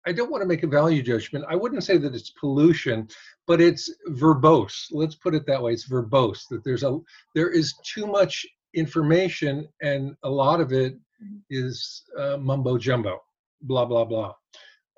[0.06, 1.44] I don't want to make a value judgment.
[1.48, 3.08] I wouldn't say that it's pollution,
[3.46, 4.86] but it's verbose.
[4.90, 5.72] Let's put it that way.
[5.72, 6.98] It's verbose that there's a
[7.34, 12.20] there is too much information, and a lot of it mm-hmm.
[12.20, 13.18] uh, mumbo jumbo,
[13.62, 14.32] blah blah blah.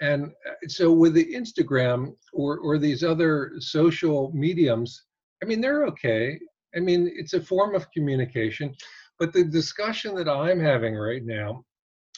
[0.01, 5.05] And uh, so with the Instagram or or these other social mediums,
[5.43, 6.39] I mean they're okay.
[6.77, 8.75] I mean it's a form of communication,
[9.19, 11.65] but the discussion that I'm having right now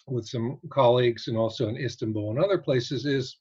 [0.07, 3.39] with some colleagues and also in Istanbul and other places is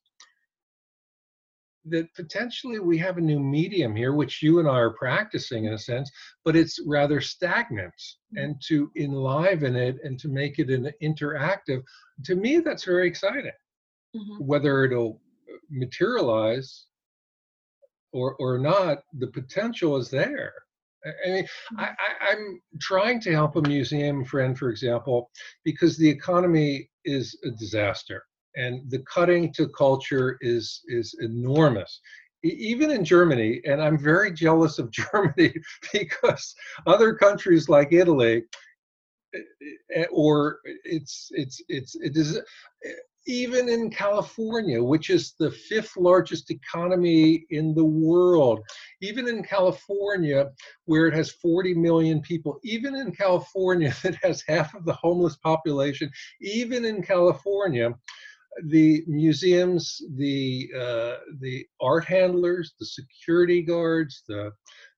[1.85, 5.73] that potentially we have a new medium here, which you and I are practicing in
[5.73, 6.09] a sense,
[6.45, 7.93] but it's rather stagnant.
[7.93, 8.37] Mm-hmm.
[8.37, 11.83] And to enliven it and to make it an interactive,
[12.25, 13.51] to me, that's very exciting.
[14.15, 14.45] Mm-hmm.
[14.45, 15.19] Whether it'll
[15.69, 16.85] materialize
[18.13, 20.53] or or not, the potential is there.
[21.05, 25.29] I mean, I, I, I'm trying to help a museum friend, for example,
[25.63, 28.23] because the economy is a disaster
[28.55, 31.99] and the cutting to culture is is enormous
[32.43, 35.53] even in Germany, and I'm very jealous of Germany
[35.91, 38.43] because other countries like Italy,
[39.33, 39.39] eh,
[39.95, 42.39] eh, or it's it's it's it is
[43.25, 48.59] even in California, which is the fifth largest economy in the world,
[49.01, 50.51] even in California,
[50.85, 55.37] where it has 40 million people, even in California that has half of the homeless
[55.37, 56.09] population,
[56.41, 57.93] even in California,
[58.65, 64.51] the museums, the uh, the art handlers, the security guards, the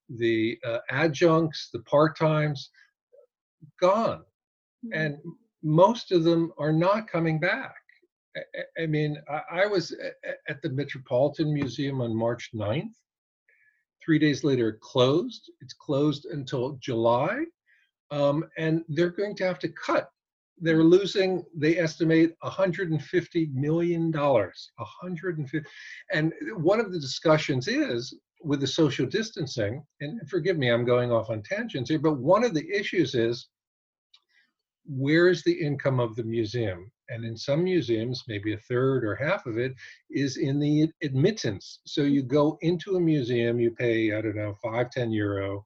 [0.10, 2.70] the uh, adjuncts, the part times,
[3.80, 4.24] gone,
[4.86, 5.00] mm-hmm.
[5.00, 5.18] and
[5.64, 7.76] most of them are not coming back.
[8.78, 9.17] I, mean,
[9.52, 9.95] I, was
[10.50, 12.93] at the Metropolitan Museum on March 9th.
[14.04, 15.50] Three days later, it closed.
[15.62, 17.45] It's closed until July,
[18.12, 20.10] um, and they're going to have to cut
[20.60, 25.67] they're losing they estimate 150 million dollars 150
[26.13, 31.12] and one of the discussions is with the social distancing and forgive me i'm going
[31.12, 33.50] off on tangents here but one of the issues is
[34.86, 39.46] where's the income of the museum and in some museums maybe a third or half
[39.46, 39.74] of it
[40.10, 44.56] is in the admittance so you go into a museum you pay i don't know
[44.63, 45.65] 5 10 euro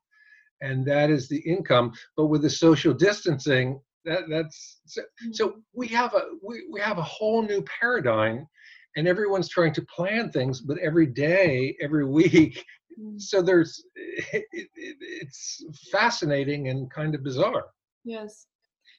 [0.61, 5.59] and that is the income but with the social distancing that that's so, so mm-hmm.
[5.73, 8.47] we have a we, we have a whole new paradigm
[8.95, 12.65] and everyone's trying to plan things but every day every week
[12.99, 13.19] mm.
[13.19, 17.65] so there's it, it, it's fascinating and kind of bizarre
[18.03, 18.47] yes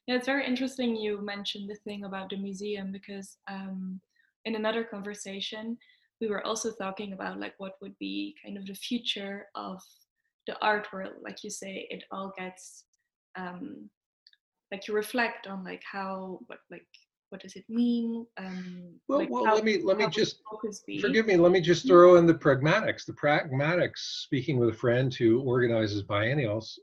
[0.07, 4.01] yeah it's very interesting you mentioned the thing about the museum because um,
[4.45, 5.77] in another conversation
[6.21, 9.83] we were also talking about like what would be kind of the future of
[10.47, 11.15] the art world.
[11.23, 12.85] Like you say it all gets
[13.37, 13.89] um,
[14.71, 16.87] like you reflect on like how what like
[17.31, 18.27] what does it mean?
[18.39, 20.41] Um well, like well how, let me let me just
[21.01, 21.89] forgive me let me just mm-hmm.
[21.89, 23.07] throw in the pragmatics.
[23.07, 26.79] The pragmatics speaking with a friend who organizes biennials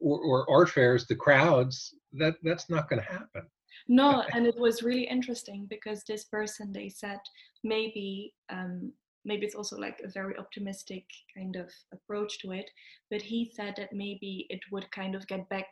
[0.00, 3.42] or, or art fairs the crowds that that's not going to happen.
[3.88, 7.20] No and it was really interesting because this person they said
[7.62, 8.92] maybe um
[9.24, 11.04] maybe it's also like a very optimistic
[11.36, 12.70] kind of approach to it
[13.10, 15.68] but he said that maybe it would kind of get back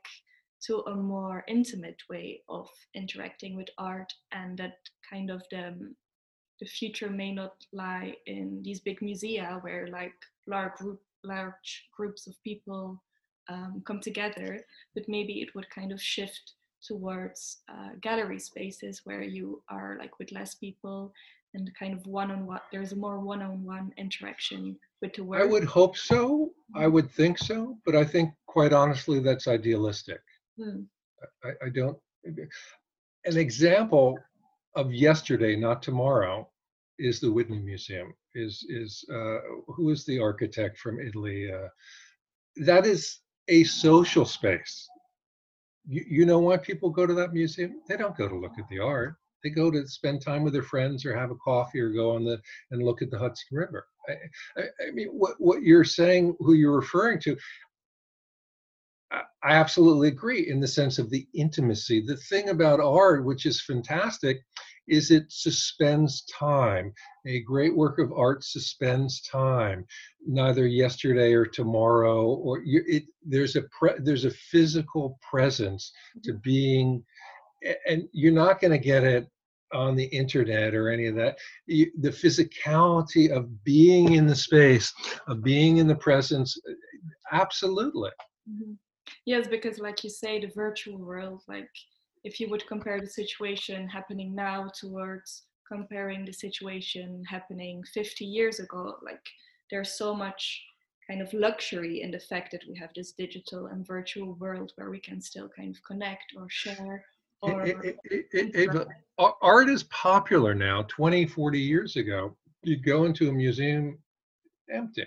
[0.66, 4.76] to a more intimate way of interacting with art and that
[5.10, 5.94] kind of the
[6.60, 10.14] the future may not lie in these big musea where like
[10.46, 13.02] large group large groups of people
[13.48, 14.61] um, come together
[14.94, 20.18] but maybe it would kind of shift towards uh, gallery spaces where you are like
[20.18, 21.12] with less people
[21.54, 25.96] and kind of one-on-one there's a more one-on-one interaction with the work i would hope
[25.96, 26.92] so i mm-hmm.
[26.92, 30.20] would think so but i think quite honestly that's idealistic
[30.59, 30.83] Hmm.
[31.44, 31.98] I, I don't.
[32.24, 34.18] An example
[34.76, 36.48] of yesterday, not tomorrow,
[36.98, 38.14] is the Whitney Museum.
[38.35, 41.52] Is is uh, who is the architect from Italy?
[41.52, 41.68] Uh,
[42.64, 44.88] that is a social space.
[45.87, 47.80] You, you know why people go to that museum?
[47.88, 49.16] They don't go to look at the art.
[49.42, 52.24] They go to spend time with their friends or have a coffee or go on
[52.24, 53.87] the and look at the Hudson River.
[54.09, 54.12] I,
[54.57, 57.37] I, I mean, what what you're saying, who you're referring to,
[59.44, 62.00] I absolutely agree in the sense of the intimacy.
[62.00, 64.40] The thing about art, which is fantastic,
[64.88, 66.92] is it suspends time.
[67.26, 69.87] A great work of art suspends time,
[70.26, 76.33] neither yesterday or tomorrow, or you, it, there's a pre, there's a physical presence to
[76.33, 76.40] mm-hmm.
[76.42, 77.04] being,
[77.87, 79.26] and you're not going to get it
[79.72, 81.38] on the internet or any of that.
[81.66, 84.92] You, the physicality of being in the space,
[85.26, 86.59] of being in the presence,
[87.33, 88.11] absolutely.
[88.50, 88.72] Mm-hmm.
[89.26, 91.70] Yes, because like you say, the virtual world, like
[92.25, 98.60] if you would compare the situation happening now towards comparing the situation happening 50 years
[98.60, 99.25] ago, like
[99.70, 100.62] there's so much
[101.08, 104.90] kind of luxury in the fact that we have this digital and virtual world where
[104.90, 107.04] we can still kind of connect or share
[107.42, 113.29] or it, it, it, art is popular now 20 40 years ago you go into
[113.29, 113.98] a museum
[114.70, 115.06] empty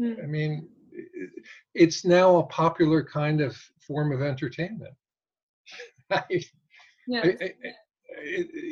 [0.00, 0.22] mm.
[0.22, 0.68] i mean
[1.74, 4.94] it's now a popular kind of form of entertainment.
[6.10, 6.20] yeah.
[7.24, 7.64] I, I,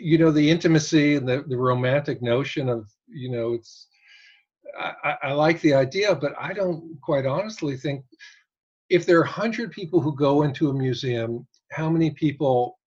[0.01, 3.89] you know, the intimacy and the, the romantic notion of, you know, it's,
[4.79, 8.05] I, I like the idea, but I don't quite honestly think
[8.89, 12.79] if there are 100 people who go into a museum, how many people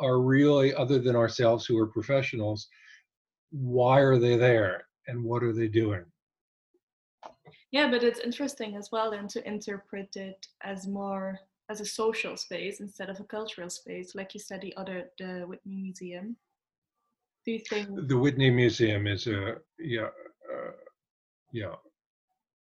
[0.00, 2.68] are really, other than ourselves who are professionals,
[3.50, 6.04] why are they there and what are they doing?
[7.70, 11.38] Yeah, but it's interesting as well and to interpret it as more
[11.70, 15.44] as a social space instead of a cultural space, like you said, the other the
[15.46, 16.36] Whitney Museum.
[17.44, 20.08] Do you think the Whitney Museum is a yeah
[20.52, 20.72] uh,
[21.52, 21.74] yeah.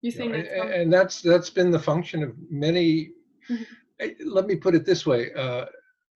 [0.01, 3.11] You think yeah, that's and that's that's been the function of many.
[3.49, 3.65] Mhm.
[3.99, 5.65] eh, Let me put it this way: uh,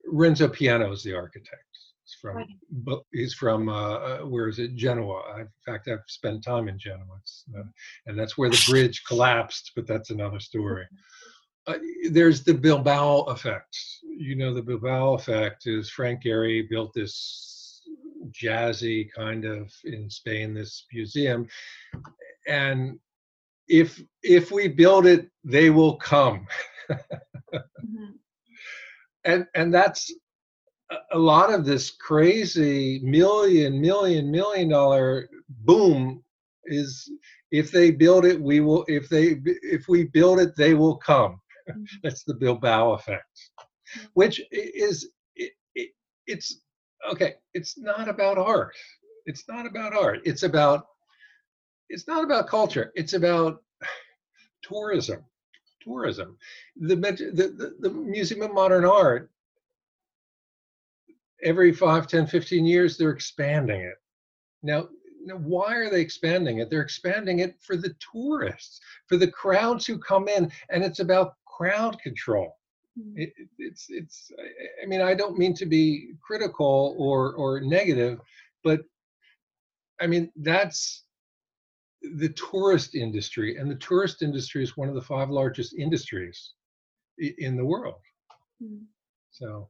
[0.05, 1.72] Renzo Piano is the architect.
[2.05, 2.47] He's from Right.
[2.69, 4.75] bu- he's from uh, uh, where is it?
[4.75, 5.21] Genoa.
[5.35, 7.63] I, in fact, I've spent time in Genoa, it's, uh,
[8.07, 9.71] and that's where the bridge collapsed.
[9.75, 10.85] But that's another story.
[11.65, 11.77] Uh,
[12.11, 13.77] there's the Bilbao effect.
[14.03, 17.81] You know, the Bilbao effect is Frank Gehry built this
[18.31, 21.47] jazzy kind of in Spain this museum,
[22.47, 22.99] and
[23.69, 26.45] if if we build it, they will come,
[27.83, 28.13] Mhm.
[29.23, 30.13] and and that's
[31.13, 36.23] a- lot of this crazy million million million dollar boom
[36.65, 37.09] is
[37.51, 41.39] if they build it we will if they if we build it they will come.
[41.69, 41.85] Mhm.
[42.03, 43.37] that's the bilbao effect
[43.97, 44.07] Mhm.
[44.13, 45.89] which is it, it,
[46.27, 46.61] it's
[47.11, 48.75] okay it's not about art.
[49.25, 50.19] It's not about art.
[50.25, 50.85] It's about
[51.89, 52.91] it's not about culture.
[52.95, 53.63] It's about
[54.63, 55.23] tourism.
[55.81, 56.37] Tourism.
[56.77, 59.29] The, the, the, the museum of modern art
[61.43, 63.95] every 5 10 15 years they're expanding it
[64.63, 64.87] now
[65.25, 69.85] now, why are they expanding it they're expanding it for the tourists for the crowds
[69.85, 72.57] who come in and it's about crowd control
[72.99, 73.13] Mhm.
[73.17, 74.31] it, it- it's it's
[74.83, 78.19] I- mean i don't mean to be critical or or negative
[78.63, 78.81] but
[80.01, 81.05] i mean that's
[82.17, 86.53] the tourist industry and the tourist industry is one of the five largest industries
[87.17, 88.01] in the world
[88.61, 88.85] Mhm.
[89.31, 89.69] so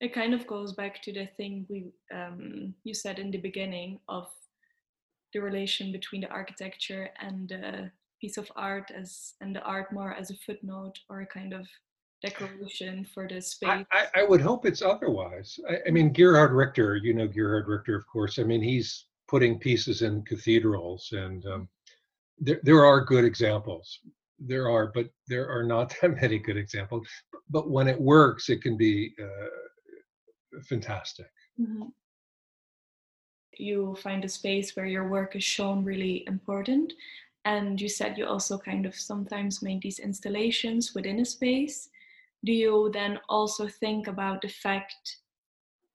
[0.00, 3.98] It kind of goes back to the thing we um, you said in the beginning
[4.08, 4.28] of
[5.32, 7.90] the relation between the architecture and the
[8.20, 11.66] piece of art as and the art more as a footnote or a kind of
[12.22, 13.86] decoration for the I, space.
[13.92, 15.58] I, I would hope it's otherwise.
[15.68, 18.38] I, I mean, Gerhard Richter, you know Gerhard Richter, of course.
[18.38, 21.68] I mean, he's putting pieces in cathedrals, and um,
[22.38, 24.00] there, there are good examples.
[24.38, 27.08] There are, but there are not that many good examples.
[27.50, 29.48] But when it works, it can be uh,
[30.62, 31.26] fantastic.
[31.58, 31.92] Mhm.
[33.58, 36.92] You find a space where your work is shown really important.
[37.44, 41.88] And you said you also kind of sometimes make these installations within a space.
[42.44, 45.18] Do you then also think about the fact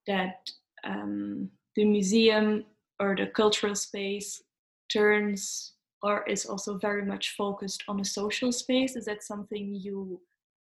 [0.07, 0.49] that
[0.83, 2.65] um, the museum
[2.99, 4.43] or the cultural space
[4.89, 8.95] turns or is also very much focused on a social space?
[8.95, 10.19] Is that something you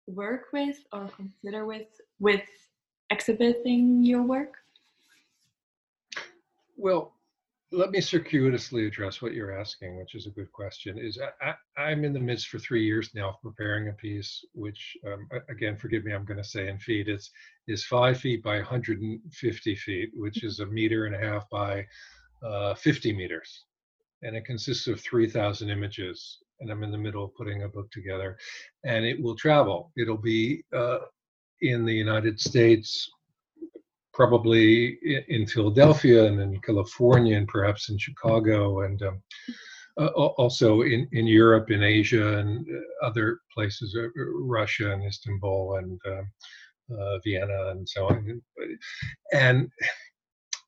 [0.07, 1.87] work with or consider with
[2.19, 2.41] with
[3.09, 4.55] exhibiting your work?
[6.77, 7.13] Well,
[7.71, 10.97] let me circuitously address what you're asking, which is a good question.
[10.97, 14.97] Is I, I'm in the midst for three years now of preparing a piece, which
[15.05, 17.07] um, again, forgive me, I'm going to say in feet.
[17.07, 17.29] It's
[17.67, 21.85] is five feet by 150 feet, which is a meter and a half by
[22.43, 23.65] uh, 50 meters,
[24.23, 26.39] and it consists of 3,000 images.
[26.61, 28.37] And I'm in the middle of putting a book together,
[28.83, 29.91] and it will travel.
[29.95, 30.99] It'll be uh,
[31.61, 33.09] in the United States,
[34.13, 34.97] probably
[35.29, 39.21] in Philadelphia and in California and perhaps in Chicago and um,
[39.97, 45.75] uh, also in, in Europe, in Asia and uh, other places, uh, Russia and Istanbul
[45.77, 46.31] and um,
[46.97, 48.41] uh, Vienna and so on.
[49.33, 49.69] And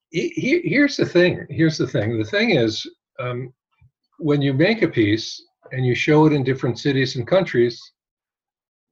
[0.09, 1.45] he- here's the thing.
[1.49, 2.17] Here's the thing.
[2.17, 2.85] The thing is,
[3.19, 3.53] um,
[4.19, 7.81] when you make a piece and you show it in different cities and countries,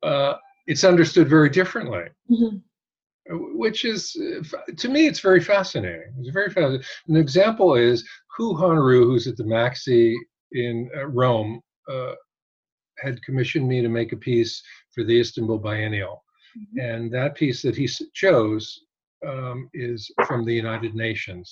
[0.03, 0.35] uh,
[0.69, 2.05] it's understood very differently.
[3.31, 6.11] Which is uh, to me it's very fascinating.
[6.19, 7.97] It's very fascinating an example is
[8.35, 10.15] Hou Hanru who's at the MAXXI
[10.53, 11.61] in uh, rome
[11.91, 12.13] uh,
[13.03, 14.61] had commissioned me to make a piece
[14.93, 16.23] for the istanbul biennial.
[16.57, 16.75] Mhm.
[16.87, 17.87] and that piece that he
[18.23, 18.63] chose
[19.31, 21.47] um, is from the united nations.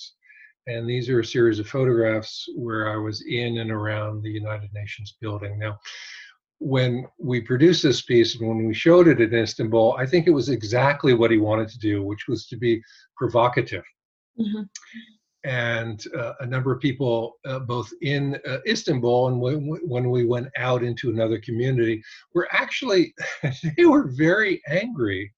[0.66, 4.70] And these are a series of photographs where i was in and around the united
[4.80, 5.52] nations building.
[5.58, 5.74] Now
[6.60, 10.32] when we produced this piece and when we showed it in Istanbul, I think it
[10.32, 12.82] was exactly what he wanted to do, which was to be
[13.16, 13.84] provocative.
[14.38, 14.68] Mhm.
[15.44, 20.26] And uh, a number of people, uh, both in uh, Istanbul and when, when we
[20.26, 22.02] went out into another community,
[22.34, 23.14] were actually
[23.76, 25.32] they were very angry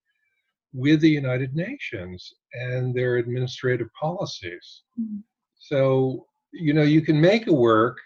[0.72, 4.82] with the United Nations and their administrative policies.
[4.98, 5.22] Mhm.
[5.58, 7.98] So you know you can make a work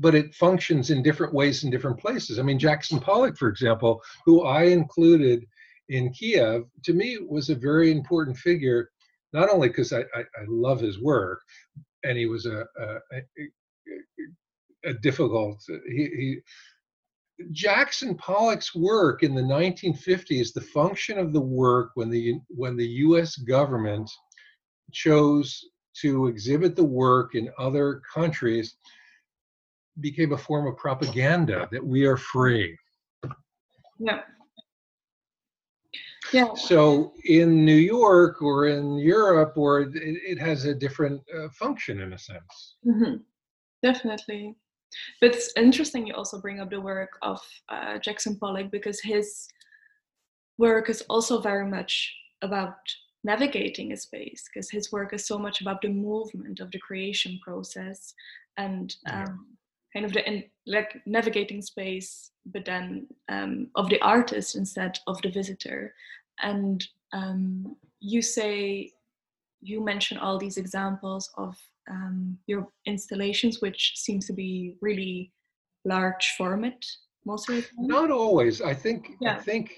[0.00, 2.38] but it functions in different ways in different places.
[2.38, 5.44] I mean, Jackson Pollock, for example, who I included
[5.90, 8.90] in Kiev, to me was a very important figure,
[9.34, 11.42] not only because I, I, I love his work,
[12.02, 15.62] and he was a, a, a, a difficult.
[15.86, 16.38] He, he
[17.52, 22.86] Jackson Pollock's work in the 1950s, the function of the work when the when the
[22.86, 23.36] U.S.
[23.36, 24.10] government
[24.92, 25.62] chose
[26.00, 28.76] to exhibit the work in other countries,
[30.00, 32.76] became a form of propaganda that we are free.
[33.98, 34.20] Yeah.
[36.32, 36.54] Yeah.
[36.54, 42.00] So in New York or in Europe, or it, it has a different uh, function
[42.00, 42.76] in a sense.
[42.86, 43.16] Mm-hmm.
[43.82, 44.54] Definitely.
[45.20, 49.48] But it's interesting you also bring up the work of uh, Jackson Pollock because his
[50.58, 52.76] work is also very much about
[53.24, 57.38] navigating a space because his work is so much about the movement of the creation
[57.44, 58.14] process
[58.56, 59.26] and um, yeah.
[59.92, 65.20] Kind of the in, like navigating space but then um, of the artist instead of
[65.22, 65.94] the visitor
[66.42, 68.92] and um, you say
[69.60, 71.56] you mention all these examples of
[71.90, 75.32] um, your installations, which seems to be really
[75.84, 76.84] large format
[77.24, 77.70] most of the time?
[77.78, 78.62] Not always.
[78.62, 79.36] I think yeah.
[79.36, 79.74] I think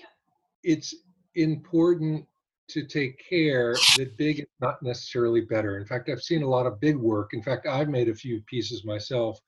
[0.62, 0.94] it's
[1.34, 2.26] important
[2.68, 5.78] to take care that big is not necessarily better.
[5.78, 7.34] In fact, I've seen a lot of big work.
[7.34, 9.40] In fact, I've made a few pieces myself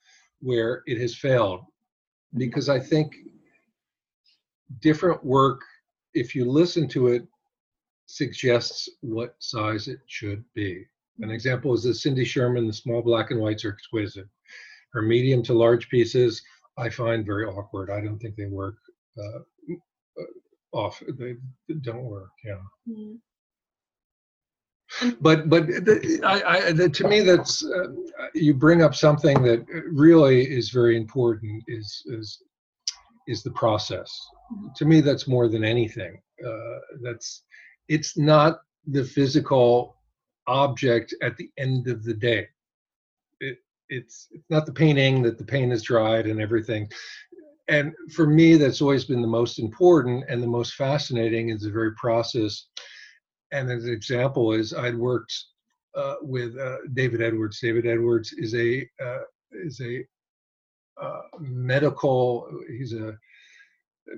[0.44, 1.64] where it has failed
[2.36, 3.16] because I think
[4.80, 5.62] different work,
[6.12, 7.26] if you listen to it,
[8.06, 10.84] suggests what size it should be.
[11.20, 14.28] An example is the Cindy Sherman, the small black and whites are exquisite.
[14.92, 16.42] Her medium to large pieces,
[16.76, 17.90] I find very awkward.
[17.90, 18.76] I don't think they work
[19.18, 21.02] uh, uh off.
[21.18, 21.36] They
[21.80, 22.30] don't work.
[22.44, 22.60] Yeah.
[22.88, 23.14] Mm-hmm.
[25.20, 27.88] But but the, I, I, the, to me that's uh,
[28.34, 32.42] you bring up something that really is very important is is
[33.26, 34.10] is the process.
[34.76, 36.20] To me, that's more than anything.
[36.46, 37.42] Uh, that's
[37.88, 39.96] it's not the physical
[40.46, 42.46] object at the end of the day.
[43.40, 46.88] It, it's it's not the painting that the paint is dried and everything.
[47.68, 51.70] And for me, that's always been the most important and the most fascinating is the
[51.70, 52.66] very process.
[53.54, 55.34] And as an example is I'd worked
[55.94, 57.60] uh, with uh, David Edwards.
[57.60, 60.04] David Edwards is a uh, is a
[61.00, 62.48] uh, medical.
[62.68, 63.16] He's a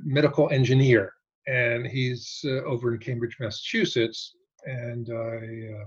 [0.02, 1.12] medical engineer,
[1.46, 4.34] and he's uh, over in Cambridge, Massachusetts
[4.66, 5.84] and I uh,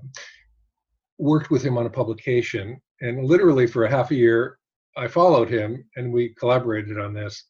[1.18, 2.82] worked with him on a publication.
[3.02, 4.58] And literally for a half a year,
[4.98, 7.46] I followed him and we collaborated on this.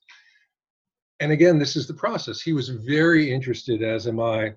[1.20, 2.42] And again, this is the process.
[2.42, 4.54] He was very interested, as am I.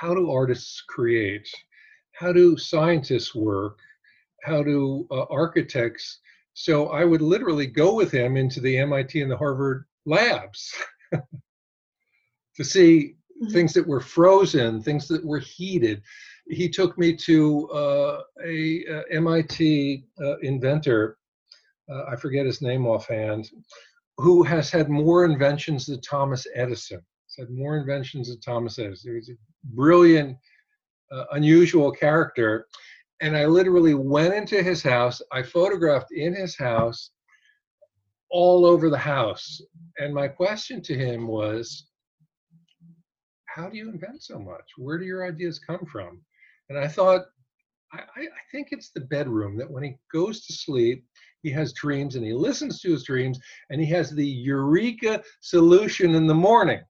[0.00, 1.48] How do artists create?
[2.12, 3.78] How do scientists work?
[4.44, 6.20] How do uh, architects?
[6.54, 10.72] So I would literally go with him into the MIT and the Harvard labs
[11.12, 13.52] to see mm-hmm.
[13.52, 16.00] things that were frozen, things that were heated.
[16.48, 21.18] He took me to uh, a, a, MIT uh, inventor,
[21.90, 23.50] uh, I forget his name offhand,
[24.16, 27.00] who has had more inventions than Thomas Edison.
[27.38, 29.12] Had more inventions than Thomas Edison.
[29.12, 29.34] He was a
[29.74, 30.36] brilliant,
[31.12, 32.66] uh, unusual character.
[33.20, 35.22] And I literally went into his house.
[35.32, 37.10] I photographed in his house
[38.30, 39.60] all over the house.
[39.98, 41.86] And my question to him was,
[43.46, 44.64] how do you invent so much?
[44.76, 46.20] Where do your ideas come from?
[46.68, 47.22] And I thought,
[47.92, 51.04] I, I think it's the bedroom that when he goes to sleep,
[51.42, 53.38] he has dreams and he listens to his dreams
[53.70, 56.80] and he has the eureka solution in the morning.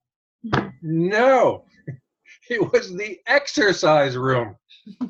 [0.81, 1.65] No,
[2.49, 4.55] it was the exercise room.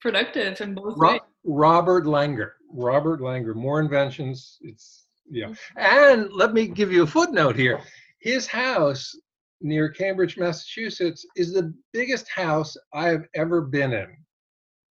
[0.00, 1.20] Productive in both Ro- ways.
[1.44, 2.50] Robert Langer.
[2.72, 3.54] Robert Langer.
[3.54, 4.58] More inventions.
[4.62, 5.46] It's yeah.
[5.46, 5.78] Mm-hmm.
[5.78, 7.80] And let me give you a footnote here
[8.26, 9.14] his house
[9.60, 14.08] near Cambridge, Massachusetts, is the biggest house I have ever been in.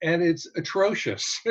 [0.04, 1.40] And it's atrocious.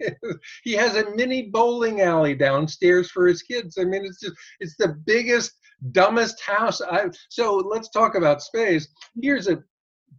[0.64, 3.78] he has a mini bowling alley downstairs for his kids.
[3.78, 5.52] I mean, it's just, it's the biggest,
[5.92, 7.14] dumbest house I've.
[7.28, 8.88] So let's talk about space.
[9.20, 9.62] Here's a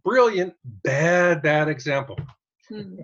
[0.04, 2.18] brilliant, bad, bad example.
[2.68, 3.00] Hmm.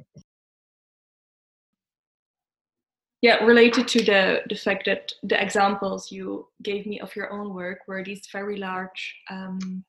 [3.24, 7.55] yeah related to the the fact that the examples you gave me of your own
[7.55, 9.82] work were these very large um,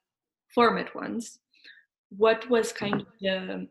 [0.47, 1.39] format ones
[2.09, 3.67] what was kind of the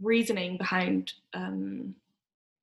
[0.00, 1.94] reasoning behind um,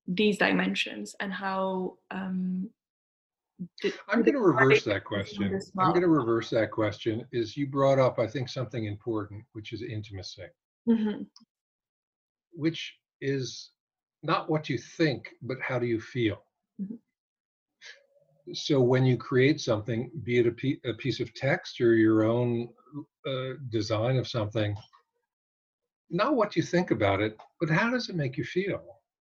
[0.08, 2.70] these dimensions and how um,
[4.10, 8.00] i'm going to reverse that question i'm going to reverse that question is you brought
[8.00, 10.44] up i think something important which is intimacy
[10.90, 11.22] mm-hmm.
[12.54, 13.70] which is
[14.24, 16.44] not what you think, but how do you feel?
[16.82, 16.96] Mm-hmm.
[18.54, 22.70] So when you create something, be it a, a piece of text or your own
[23.26, 24.76] uh, design of something,
[26.12, 28.82] not what you think about it, but how does it make you feel?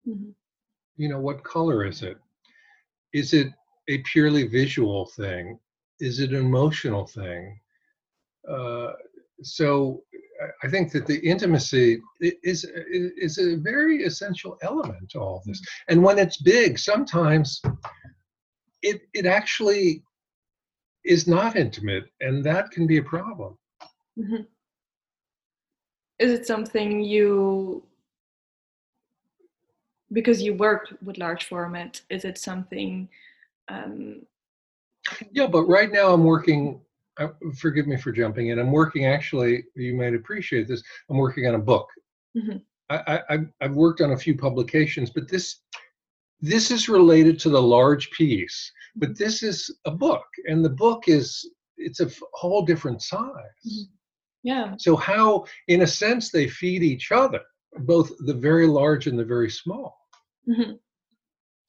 [0.07, 0.34] Mhm.
[0.97, 2.18] You know, what color is it?
[3.12, 3.49] Is it
[3.89, 5.59] a purely visual thing?
[6.01, 7.61] Is it an emotional thing?
[8.49, 8.93] Uh,
[9.43, 10.03] so
[10.62, 12.64] I- think that the intimacy is
[13.26, 15.61] is a very essential element to all this.
[15.89, 17.61] And when it's big, sometimes
[18.82, 20.03] it it actually
[21.05, 23.57] is not intimate, and that can be a problem.
[24.18, 24.47] Mhm.
[26.19, 27.83] Is it something you,
[30.12, 33.09] because you work with large format, is it something,
[33.69, 34.23] um,
[35.33, 36.81] Yeah, but right now I'm working.
[37.19, 38.59] Uh, forgive me for jumping in.
[38.59, 39.64] I'm working actually.
[39.75, 40.83] You might appreciate this.
[41.09, 41.89] I'm working on a book.
[42.37, 42.62] Mhm.
[42.91, 45.61] I, I, I've- worked on a few publications, but this
[46.41, 48.71] this is related to the large piece.
[48.97, 51.49] But this is a book, and the book is
[51.79, 53.61] it's a whole different size.
[53.67, 53.89] Mhm.
[54.47, 57.43] Yeah, So how, in a sense, they feed each other,
[57.93, 59.89] both the very large and the very small.
[60.47, 60.79] Mhm.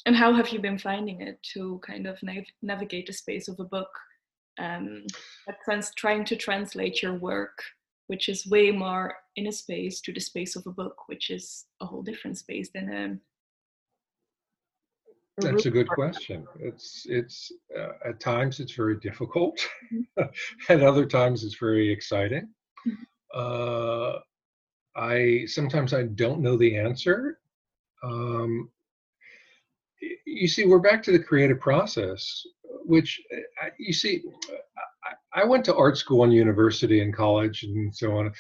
[0.06, 3.60] And how have you been finding it to kind of nav- navigate the space of
[3.60, 3.90] a book?
[4.60, 5.06] Um,
[5.66, 7.58] trans- trying to translate your work,
[8.12, 9.06] which is way more
[9.36, 12.70] in a space, to the space of a book, which is a whole different space
[12.76, 13.04] than a.
[15.40, 16.38] a That's a good question.
[16.60, 19.58] It's it's uh, at times it's very difficult,
[19.94, 20.06] Mhm.
[20.74, 22.46] at other times it's very exciting.
[23.34, 24.20] Uh,
[24.96, 27.40] I sometimes I don't know the answer.
[28.04, 28.70] Um,
[30.26, 32.44] you see, we're back to the creative process,
[32.86, 33.22] which
[33.64, 34.24] uh, you see,
[35.34, 38.32] I, I went to art school and university and college and so on,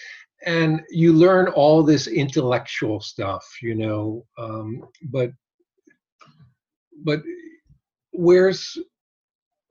[0.46, 5.32] and you learn all this intellectual stuff, you know, um, but
[7.04, 7.22] but
[8.12, 8.78] where's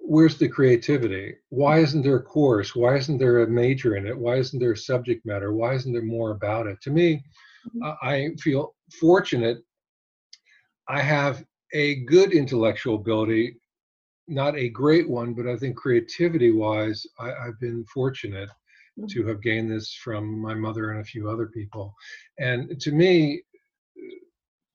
[0.08, 1.34] where's the creativity?
[1.50, 2.74] Why isn't there a course?
[2.76, 4.16] Why isn't there a major in it?
[4.16, 5.52] Why isn't there a subject matter?
[5.52, 6.80] Why isn't there more about it?
[6.82, 7.24] To me
[7.74, 7.96] Mhm.
[8.02, 9.58] I- feel fortunate.
[10.88, 13.60] I have a good intellectual ability
[14.28, 18.50] not a great one but i think creativity wise I, i've been fortunate
[18.98, 19.08] Mhm.
[19.12, 21.94] to have gained this from my mother and a few other people.
[22.38, 23.42] And to me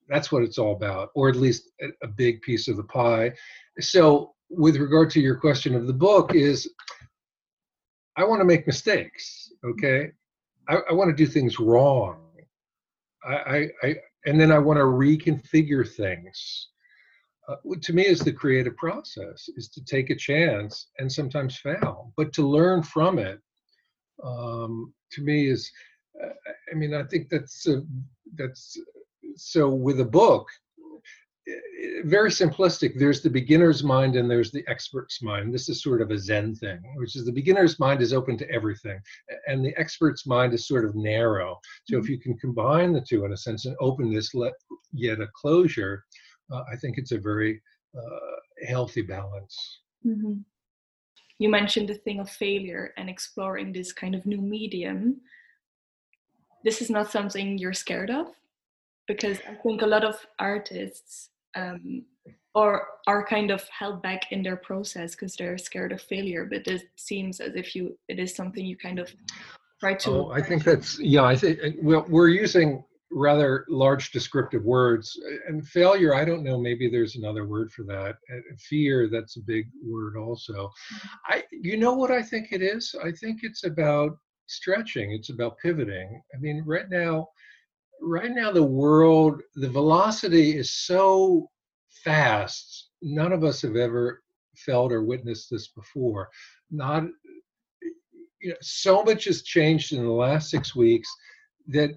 [0.08, 1.70] that's what it's all about, or at least
[2.02, 3.32] a big piece of the pie.
[3.80, 6.70] So, with regard to your question of the book, is
[8.16, 9.52] I want to make mistakes.
[9.64, 10.10] Okay,
[10.68, 12.18] I, I want to do things wrong.
[13.24, 13.96] I, I, I
[14.26, 16.68] and then I want to reconfigure things.
[17.48, 22.12] Uh, to me is the creative process is to take a chance and sometimes fail,
[22.16, 23.40] but to learn from it.
[24.22, 25.70] Um, to me is,
[26.22, 26.28] uh,
[26.70, 27.80] I mean, I think that's uh,
[28.36, 28.78] that's
[29.36, 30.46] so with a book
[32.04, 32.98] very simplistic.
[32.98, 35.52] There's the beginner's mind and there's the expert's mind.
[35.52, 38.50] This is sort of a zen thing which is the beginner's mind is open to
[38.50, 39.00] everything
[39.46, 41.58] and the expert's mind is sort of narrow.
[41.84, 44.52] So if you can combine the two in a sense and openness let
[44.92, 46.04] yet a closure
[46.52, 47.60] uh, i think it's a very
[47.96, 49.80] uh, healthy balance.
[50.04, 50.44] Mhm.
[51.38, 55.20] You mentioned the thing of failure and exploring this kind of new medium.
[56.64, 58.28] This is not something you're scared of,
[59.06, 62.04] because I think a lot of artists um,
[62.54, 66.46] or are kind of held back in their process because they're scared of failure.
[66.50, 69.14] But it seems as if you it is something you kind of
[69.80, 70.10] try to.
[70.10, 71.24] Oh, I think that's yeah.
[71.24, 76.14] I think uh, well, we're using rather large descriptive words and failure.
[76.14, 76.58] I don't know.
[76.58, 78.16] Maybe there's another word for that.
[78.58, 79.08] Fear.
[79.10, 80.70] That's a big word also.
[81.26, 81.44] I.
[81.50, 82.94] You know what I think it is?
[83.02, 85.12] I think it's about stretching.
[85.12, 86.20] It's about pivoting.
[86.34, 87.28] I mean, right now,
[88.02, 91.48] right now the world, the velocity is so
[92.04, 92.90] fast.
[93.00, 94.22] None of us have ever
[94.56, 96.28] felt or witnessed this before.
[96.70, 97.04] Not
[98.40, 101.08] you know, so much has changed in the last six weeks
[101.68, 101.90] that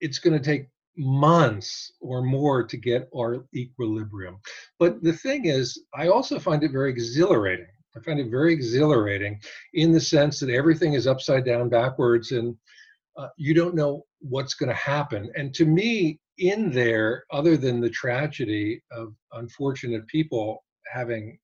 [0.00, 4.38] it's going to take months or more to get our equilibrium.
[4.78, 7.66] But the thing is, I also find it very exhilarating.
[7.96, 9.40] I find it very exhilarating
[9.74, 12.56] in the sense that everything is upside down, backwards, and
[13.16, 15.30] uh, you don't know what's going to happen.
[15.36, 21.38] And to me, in there, other than the tragedy of unfortunate people having,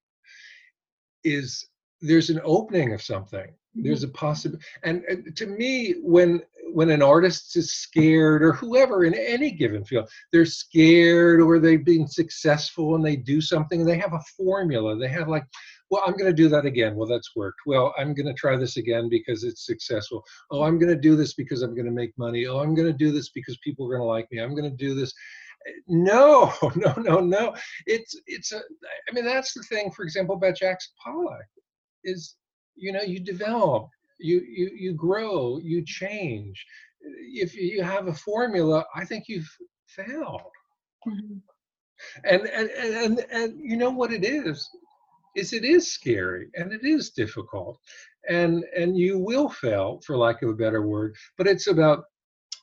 [1.25, 1.66] is
[2.01, 4.64] there's an opening of something there's a possibility.
[4.85, 6.41] and, and to me when
[6.73, 11.85] when an artist is scared or whoever in any given field they're scared or they've
[11.85, 15.45] been successful and they do something and they have a formula they have like
[15.91, 16.97] well i'm going to do that again.
[16.97, 17.61] Well that's worked.
[17.66, 20.24] Well i'm going to try this again because it's successful.
[20.51, 22.47] Oh i'm going to do this because i'm going to make money.
[22.47, 24.39] Oh i'm going to do this because people are going to like me.
[24.39, 25.12] I'm going to do this.
[25.86, 27.55] No no no no.
[27.86, 31.47] It's it's a i mean that's the thing for example about jackson pollock
[32.05, 32.36] is
[32.76, 36.64] you know you develop you you you grow you change.
[37.01, 39.49] If you have a formula, I think you've
[39.86, 40.41] failed.
[41.07, 41.36] Mm-hmm.
[42.24, 44.68] And, and and and you know what it is
[45.37, 47.79] is it is scary and it is difficult
[48.29, 52.05] and and you will fail for lack of a better word but it's about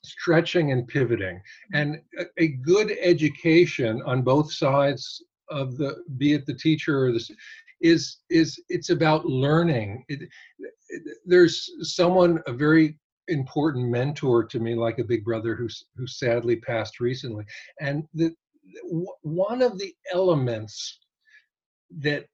[0.04, 1.76] stretching and pivoting mm-hmm.
[1.76, 7.12] and a, a good education on both sides of the be it the teacher or
[7.12, 7.36] the
[7.82, 10.04] is is it's about learning.
[10.08, 10.28] It,
[10.90, 12.98] it, there's someone a very
[13.28, 17.44] important mentor to me like a big brother who's who sadly passed recently
[17.80, 18.34] and the
[19.24, 21.00] one of the elements
[22.00, 22.26] that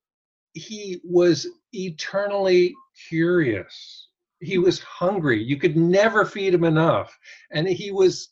[0.54, 2.74] he was eternally
[3.10, 4.10] curious.
[4.40, 5.42] He was hungry.
[5.42, 7.18] You could never feed him enough.
[7.52, 8.30] And he was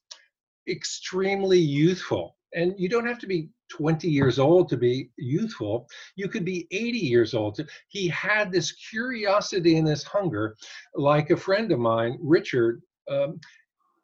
[0.68, 2.36] extremely youthful.
[2.54, 5.88] And you don't have to be 20 years old to be youthful.
[6.16, 7.60] You could be 80 years old.
[7.88, 10.56] He had this curiosity and this hunger,
[10.96, 12.82] like a friend of mine, Richard.
[13.10, 13.40] Um,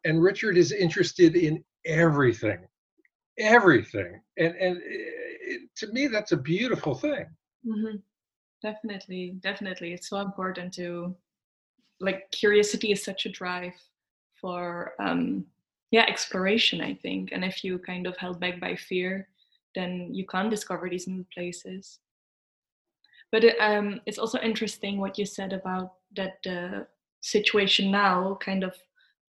[0.04, 2.66] and Richard is interested in everything,
[3.38, 4.20] everything.
[4.38, 7.26] And, and it, to me, that's a beautiful thing.
[7.66, 7.96] Mm-hmm.
[8.62, 9.92] Definitely, definitely.
[9.94, 11.16] It's so important to
[12.00, 13.74] like curiosity is such a drive
[14.40, 15.46] for um
[15.92, 17.30] yeah, exploration, I think.
[17.32, 19.28] And if you kind of held back by fear,
[19.74, 22.00] then you can't discover these new places.
[23.32, 26.86] But it, um, it's also interesting what you said about that the
[27.20, 28.74] situation now kind of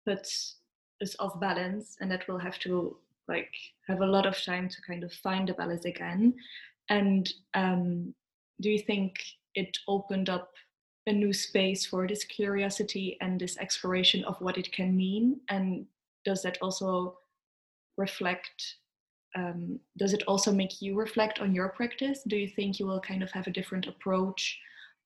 [0.05, 0.57] puts
[1.01, 3.53] us off balance and that we'll have to like
[3.88, 6.33] have a lot of time to kind of find the balance again
[6.89, 8.13] and um,
[8.62, 9.24] do you think
[9.55, 10.53] it opened up
[11.05, 15.39] a new space for this curiosity and this exploration of what it can mean?
[15.49, 15.86] And
[16.26, 17.18] does that also
[17.97, 18.78] reflect
[19.36, 22.24] um, does it also make you reflect on your practice?
[22.26, 24.58] Do you think you will kind of have a different approach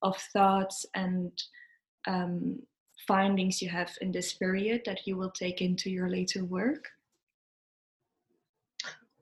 [0.04, 1.32] of thoughts and
[2.08, 2.60] um,
[3.08, 6.88] findings you have in this period that you will take into your later work?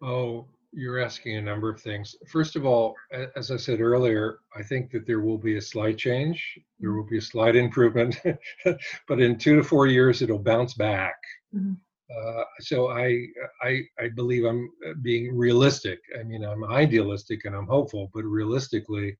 [0.02, 2.16] Oh you're asking a number of things.
[2.28, 2.96] First of all,
[3.36, 6.60] as I said earlier, I think that there will be a slight change.
[6.80, 8.22] There will be a slight improvement,
[9.08, 11.16] but in two to four years, it'll bounce back.
[11.56, 11.74] Mm-hmm.
[12.10, 13.26] Uh, so I,
[13.62, 16.00] I, I believe I'm uh, being realistic.
[16.20, 19.16] I mean, I'm idealistic and I'm hopeful, but realistically,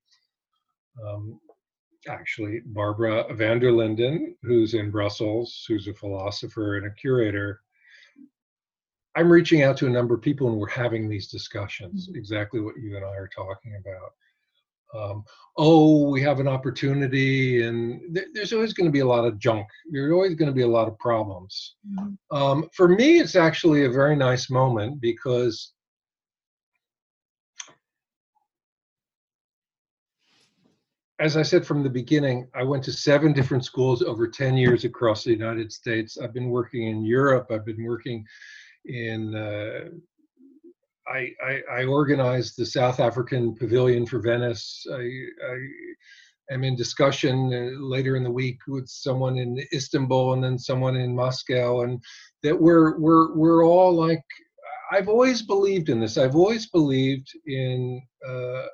[1.04, 1.38] um,
[2.08, 7.60] actually, Barbara Vanderlinden, who's in Brussels, who's a philosopher and a curator,
[9.16, 12.18] I'm reaching out to a number of people and we're having these discussions, mm-hmm.
[12.18, 14.12] exactly what you and I are talking about.
[14.92, 15.24] Um,
[15.56, 19.38] oh, we have an opportunity, and th- there's always going to be a lot of
[19.38, 19.66] junk.
[19.88, 21.76] There's always going to be a lot of problems.
[21.88, 22.36] Mm-hmm.
[22.36, 25.72] Um, for me, it's actually a very nice moment because
[31.20, 34.84] as I said from the beginning, I went to seven different schools over 10 years
[34.84, 36.16] across the United States.
[36.16, 37.50] I've been working in Europe.
[37.50, 38.24] I've been working
[38.84, 39.88] in uh,
[41.08, 44.86] I, I, I, organized the South African Pavilion for Venice.
[44.92, 50.44] I, I am in discussion uh, later in the week with someone in Istanbul and
[50.44, 52.00] then someone in Moscow, and
[52.42, 54.22] that we're we're we're all like.
[54.92, 56.18] I've always believed in this.
[56.18, 58.66] I've always believed in uh,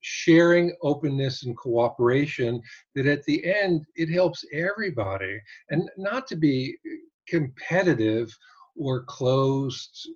[0.00, 2.60] sharing, openness, and cooperation.
[2.94, 5.40] That at the end it helps everybody,
[5.70, 6.76] and not to be
[7.28, 8.36] competitive
[8.80, 10.08] or closed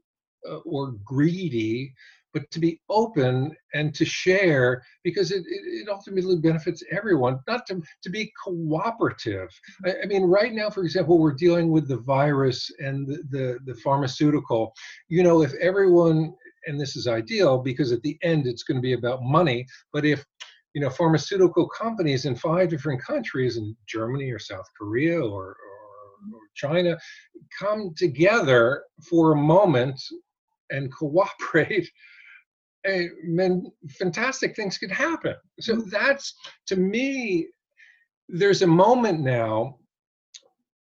[0.50, 1.92] uh, or greedy,
[2.32, 7.80] but to be open and to share because it, it, ultimately benefits everyone, not to,
[8.02, 9.48] to be cooperative.
[9.84, 13.58] I, I, mean, right now, for example, we're dealing with the virus and the, the,
[13.66, 14.72] the pharmaceutical.
[15.08, 16.34] You know, if everyone,
[16.66, 20.04] and this is ideal because at the end it's going to be about money, but
[20.04, 20.24] if
[20.74, 25.73] you know, pharmaceutical companies in five different countries in Germany or South Korea or, or
[25.73, 25.73] or
[26.54, 26.96] China
[27.58, 30.00] come together for a moment
[30.70, 31.90] and cooperate,
[32.84, 35.34] and then fantastic things could happen.
[35.60, 35.88] So mm-hmm.
[35.88, 36.34] that's
[36.66, 37.48] to me,
[38.28, 39.78] there's a moment now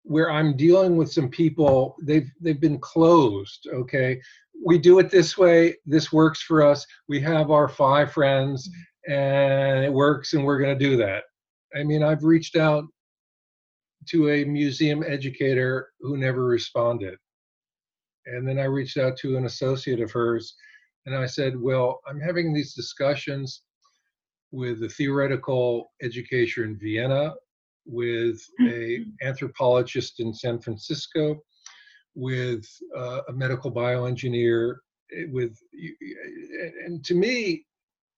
[0.04, 4.22] where I'm dealing with some people, they've they've been closed, okay?
[4.66, 6.86] We do it this way, this works for us.
[7.10, 9.14] We have our five friends mm-hmm.
[9.14, 11.24] and it works and we're going to do that.
[11.76, 12.86] I mean, I've reached out
[14.08, 17.18] to a museum educator who never responded.
[18.26, 20.56] And then I reached out to an associate of hers
[21.06, 23.64] and I said, Well, I'm having these discussions
[24.51, 27.34] with a theoretical educator in Vienna,
[27.86, 29.28] with a mm-hmm.
[29.28, 31.41] anthropologist in San Francisco,
[32.16, 34.76] with uh, a medical bioengineer,
[35.18, 35.58] eh, with
[36.86, 37.66] and to me,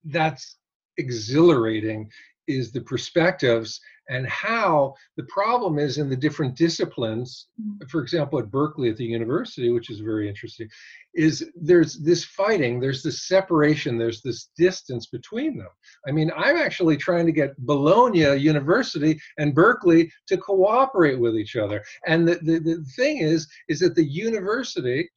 [0.04, 0.58] that's
[0.98, 2.08] exhilarating
[2.46, 7.48] is the perspectives and how the problem is in the different disciplines.
[7.60, 7.88] Mm.
[7.90, 10.68] for example at berkeley at the university which is very interesting
[11.14, 15.68] is there's this fighting there's this separation there's this distance between them.
[16.06, 21.56] I mean i'm actually trying to get bologna university and berkeley to cooperate with each
[21.56, 21.82] other.
[22.06, 25.08] And the, the, the thing is is that the university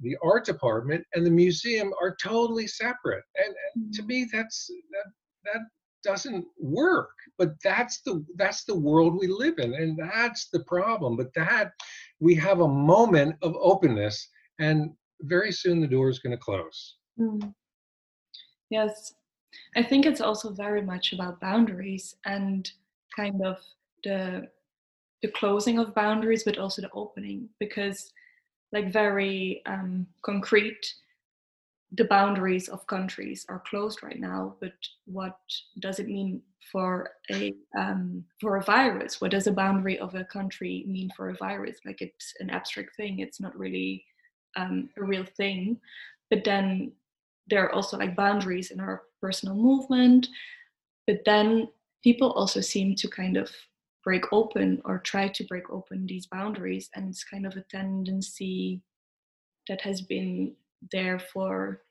[0.00, 3.24] the art department and the museum are totally separate.
[3.36, 5.12] And, and to me that's that
[5.44, 5.60] that
[6.06, 11.16] doesn't work but that's the that's the world we live in and that's the problem
[11.16, 11.72] but that
[12.20, 14.28] we have a moment of openness
[14.60, 14.90] and
[15.22, 17.54] very soon the door is going to close Mm.
[18.70, 19.14] Yes,
[19.74, 22.70] I think it's also very much about boundaries and
[23.14, 23.58] kind of
[24.04, 24.48] the
[25.22, 27.48] the closing of boundaries, but also the opening.
[27.58, 28.12] Because,
[28.72, 30.94] like very um, concrete,
[31.96, 34.56] the boundaries of countries are closed right now.
[34.60, 34.74] But
[35.06, 35.38] what
[35.80, 36.42] does it mean
[36.72, 39.20] for a um, for a virus?
[39.20, 41.78] What does a boundary of a country mean for a virus?
[41.84, 43.20] Like it's an abstract thing.
[43.20, 44.04] It's not really
[44.56, 45.78] um, a real thing.
[46.30, 46.92] But then
[47.48, 50.28] there are also like boundaries in our personal movement
[51.06, 51.68] but then
[52.02, 53.50] people also seem to kind of
[54.04, 58.80] break open or try to break open these boundaries and it's kind of a tendency
[59.68, 60.54] that has been
[60.92, 61.82] there for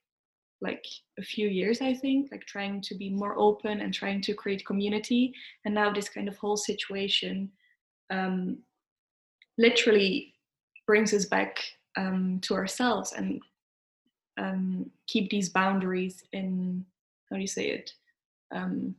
[0.61, 0.85] like
[1.19, 4.65] a few years i think like trying to be more open and trying to create
[4.65, 5.33] community.
[5.65, 7.51] And now this kind of whole situation
[8.09, 8.59] um,
[9.57, 10.33] literally
[10.87, 11.63] brings us back
[11.97, 13.41] um, to ourselves and
[14.37, 16.85] um, keep these boundaries in
[17.29, 17.91] how do you say it?
[18.53, 18.95] Um,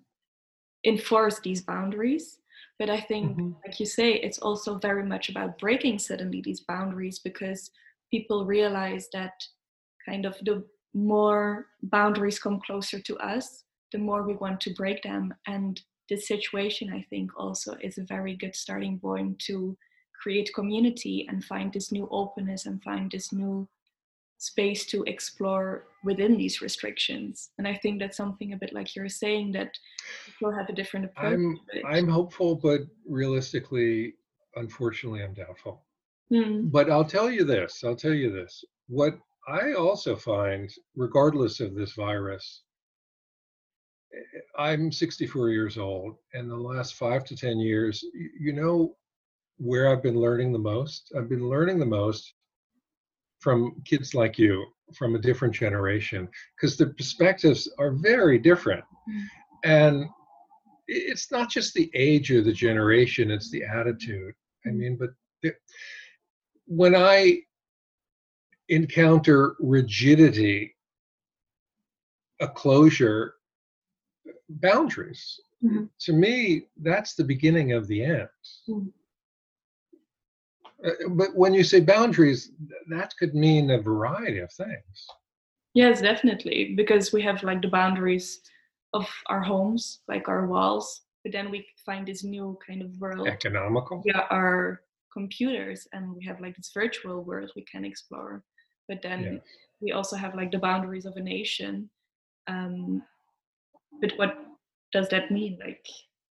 [0.84, 2.38] enforce these boundaries.
[2.78, 3.56] But i think Mhm.
[3.64, 7.70] like you say it's also very much about breaking suddenly these boundaries because
[8.10, 9.32] people realize that
[10.04, 10.64] kind of the
[10.96, 16.26] more boundaries come closer to us the more we want to break them and this
[16.26, 19.76] situation i think also is a very good starting point to
[20.20, 23.68] create community and find this new openness and find this new
[24.38, 27.50] space to explore within these restrictions.
[27.58, 29.70] And I think that's something a bit like you're saying that
[30.26, 31.32] people have a different approach.
[31.34, 34.14] i'm i'm hopeful but realistically
[34.56, 35.82] unfortunately i'm doubtful
[36.30, 39.16] Hmm, but i'll tell you this i'll tell you this what
[39.48, 42.62] i also find regardless of this virus
[44.14, 48.04] eh, i'm 64 years old and the last five to ten years
[48.38, 48.96] you know
[49.58, 52.34] where i've been learning the most i've been learning the most
[53.40, 59.22] from kids like you from a different generation because the perspectives are very different Mm.
[59.64, 60.06] and
[60.88, 64.34] it's not just the age or the generation it's the attitude
[64.66, 64.76] i Mm.
[64.76, 65.10] mean but
[66.66, 67.40] when i
[68.68, 70.74] encounter rigidity
[72.40, 73.34] a closure
[74.48, 75.88] boundaries Mhm.
[76.00, 78.28] to me that's the beginning of the end
[78.68, 78.92] Mm.
[80.84, 82.52] Uh, but when you say boundaries
[82.88, 85.06] that could mean a variety of things
[85.76, 86.72] Yes, definitely.
[86.74, 88.40] Because we have like the boundaries
[88.94, 93.28] of our homes, like our walls, but then we find this new kind of world
[93.28, 94.80] economical via our
[95.12, 98.42] computers and we have like this virtual world we can explore.
[98.88, 99.42] But then Yes.
[99.80, 101.90] we also have like the boundaries of a nation.
[102.46, 103.02] Um,
[104.00, 104.38] but what
[104.92, 105.58] does that mean?
[105.58, 105.86] Like,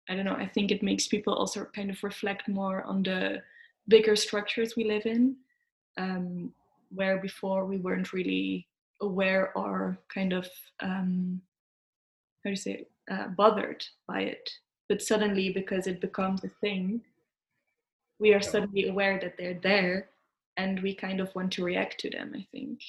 [0.10, 0.36] I don't know.
[0.36, 3.42] I think it makes people also kind of reflect more on the
[3.88, 5.36] bigger structures we live in,
[5.98, 6.54] um,
[6.94, 8.68] where before we weren't really
[9.02, 10.48] aware or kind of
[10.80, 11.42] um,
[12.44, 14.50] how do you say it, uh, bothered by it.
[14.90, 17.02] But suddenly, because it becomes a thing,
[18.20, 20.10] we are suddenly aware that they're there,
[20.58, 22.34] and we kind of want to react to them.
[22.36, 22.80] I think.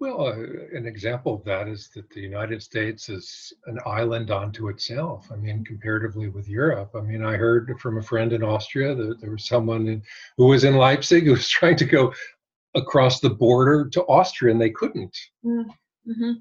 [0.00, 4.68] Well, uh, an example of that is that the United States is an island unto
[4.68, 5.30] itself.
[5.30, 6.92] I mean, comparatively with Europe.
[6.94, 10.02] I mean, I heard from a friend in Austria that there was someone in,
[10.36, 12.14] who was in Leipzig who was trying to go
[12.74, 15.16] across the border to Austria and they couldn't.
[15.44, 16.32] Mm-hmm.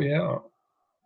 [0.00, 0.38] Yeah.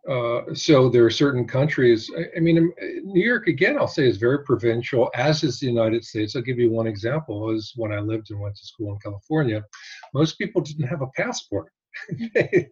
[0.09, 2.11] Uh, so there are certain countries.
[2.15, 3.77] I, I mean, um, New York again.
[3.77, 6.35] I'll say is very provincial, as is the United States.
[6.35, 7.49] I'll give you one example.
[7.49, 9.63] Is when I lived and went to school in California,
[10.13, 11.71] most people didn't have a passport.
[12.09, 12.67] you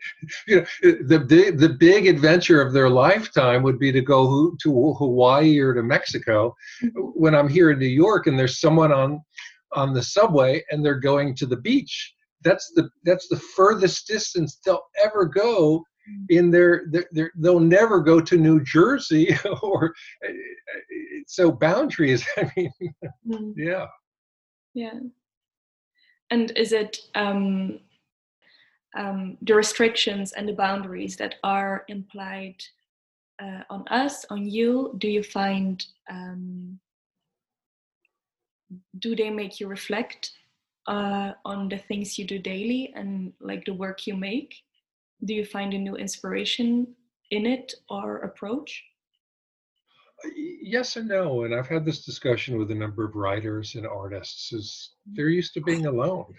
[0.48, 5.58] know, the big the big adventure of their lifetime would be to go to Hawaii
[5.60, 6.56] or to Mexico.
[6.94, 9.22] When I'm here in New York and there's someone on
[9.72, 12.14] on the subway and they're going to the beach,
[12.44, 15.84] that's the that's the furthest distance they'll ever go
[16.30, 19.93] in their, their, their they'll never go to New Jersey or
[21.28, 22.26] so boundaries.
[22.38, 22.72] I mean,
[23.28, 23.54] Mm.
[23.56, 23.86] yeah.
[24.74, 24.99] Yeah.
[26.30, 27.80] And is it um,
[28.97, 32.56] um, the restrictions and the boundaries that are implied
[33.41, 34.95] uh, on us, on you?
[34.97, 36.80] Do you find um,
[38.99, 40.32] do they make you reflect
[40.88, 44.56] uh, on the things you do daily and like the work you make?
[45.26, 46.88] Do you find a new inspiration
[47.32, 48.84] in it or approach?
[50.36, 51.44] Yes and no.
[51.44, 54.54] And I've had this discussion with a number of writers and artists.
[54.54, 56.34] Is they're used to being alone.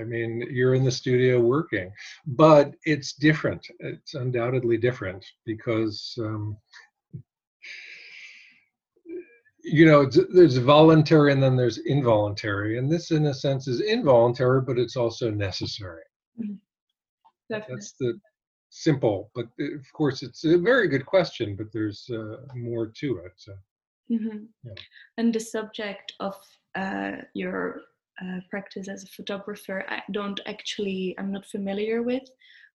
[0.00, 1.90] I mean, you're in the studio working,
[2.26, 3.66] but it's different.
[3.80, 6.56] It's undoubtedly different because um,
[9.62, 14.60] you know there's voluntary and then there's involuntary and this in a sense is involuntary
[14.60, 16.02] but it's also necessary
[16.40, 16.54] mm-hmm.
[17.48, 18.18] That's the
[18.70, 23.18] simple but uh, of course it's a very good question but there's uh, more to
[23.18, 23.52] it so,
[24.10, 24.38] mm-hmm.
[24.64, 24.72] yeah.
[25.16, 26.34] and the subject of
[26.74, 27.80] uh, your
[28.22, 32.28] uh, practice as a photographer i don't actually i'm not familiar with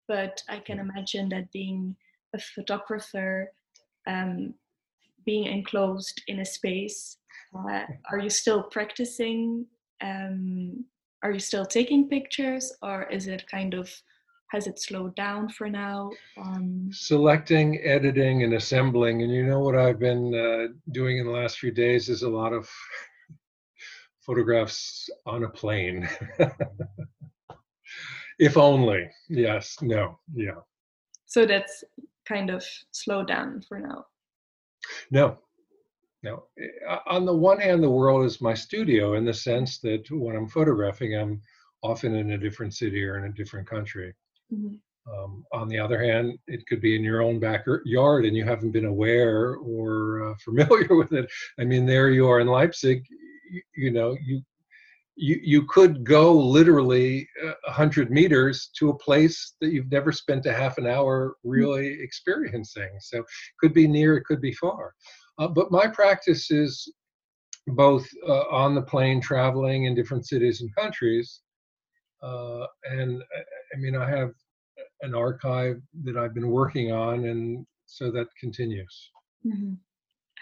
[0.07, 1.95] but i can imagine that being
[2.35, 3.51] a photographer
[4.07, 4.53] um,
[5.25, 7.17] being enclosed in a space
[7.55, 9.65] uh, are you still practicing
[10.01, 10.83] um,
[11.21, 13.89] are you still taking pictures or is it kind of
[14.53, 19.75] has it slowed down for now um, selecting editing and assembling and you know what
[19.75, 22.69] i've been uh, doing in the last few days is a lot of
[24.25, 26.07] photographs on a plane.
[28.39, 29.09] If only.
[29.29, 29.77] Yes.
[29.81, 30.19] No.
[30.33, 30.61] Yeah.
[31.25, 31.83] So that's
[32.25, 34.05] kind of slowed down for now?
[35.11, 35.37] No,
[36.23, 36.43] no.
[36.59, 40.35] Eh, on the one hand, the world is my studio in the sense that when
[40.35, 41.41] I'm photographing, I'm
[41.83, 44.13] often in a different city or in a different country.
[44.53, 44.75] Mm-hmm.
[45.11, 48.71] Um, on the other hand, it could be in your own backyard and you haven't
[48.71, 51.29] been aware or uh, familiar with it.
[51.59, 53.03] I mean, there you are in Leipzig.
[53.51, 54.41] You, you know, you
[55.15, 60.11] you you could go literally uh, a hundred meters to a place that you've never
[60.11, 61.49] spent a half an hour hmm.
[61.49, 62.89] really experiencing.
[62.99, 63.25] So it
[63.59, 64.93] could be near, it could be far.
[65.37, 66.91] Uh, but my practice is
[67.67, 71.41] both uh, on the plane, traveling in different cities and countries,
[72.21, 73.21] uh, and
[73.73, 74.31] I mean I have
[75.03, 79.11] an archive that I've been working on, and so that continues.
[79.45, 79.73] Mm-hmm.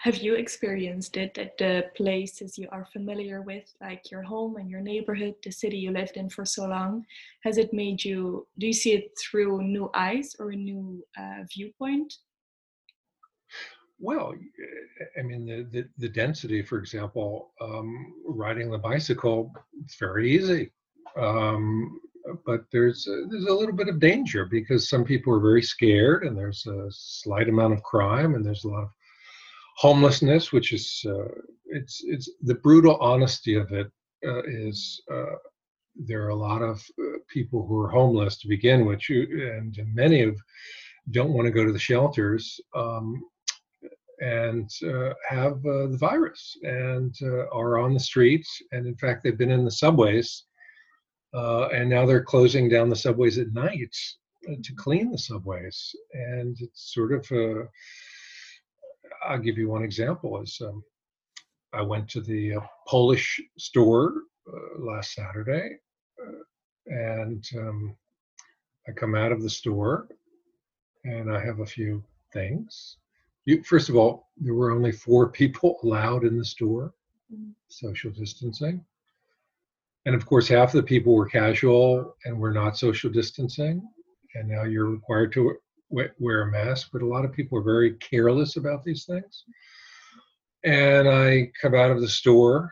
[0.02, 4.68] Have you experienced it at the places you are familiar with like your home and
[4.68, 7.04] your neighborhood the city you lived in for so long?
[7.44, 11.44] Has it made you do you see it through new eyes or a new uh,
[11.54, 12.12] viewpoint?
[14.00, 14.34] Well
[15.16, 19.52] i mean the, the, the density for example um, riding the bicycle
[19.84, 20.72] it's very easy.
[21.16, 22.00] Um,
[22.46, 26.24] but there's a, there's a little bit of danger because some people are very scared
[26.24, 28.90] and there's a slight amount of crime and there's a lot of
[29.76, 31.28] homelessness, which is uh,
[31.66, 33.90] it's it's the brutal honesty of it
[34.26, 35.36] uh, is uh,
[35.96, 40.22] there are a lot of uh, people who are homeless to begin with, and many
[40.22, 40.36] of
[41.10, 43.22] don't want to go to the shelters um,
[44.20, 47.14] and uh, have uh, the virus and
[47.52, 50.44] are on the streets, and in fact they've been in the subways,
[51.32, 53.96] and now they're closing down the subways at night
[54.62, 57.68] to clean the subways, and it's sort of a
[59.24, 60.40] I'll give you one example.
[60.42, 60.82] Is um,
[61.72, 64.14] I went to the uh, Polish store
[64.48, 65.76] uh, last Saturday,
[66.20, 66.42] uh,
[66.86, 67.96] and um,
[68.88, 70.08] I come out of the store,
[71.04, 72.02] and I have a few
[72.32, 72.96] things.
[73.44, 76.94] You, first of all, there were only four people allowed in the store,
[77.32, 77.50] mm-hmm.
[77.68, 78.84] social distancing.
[80.06, 83.82] And of course, half the people were casual and were not social distancing.
[84.34, 85.56] And now you're required to
[85.90, 89.44] wear a mask, but a lot of people are very careless about these things.
[90.64, 92.70] And I come out of the store,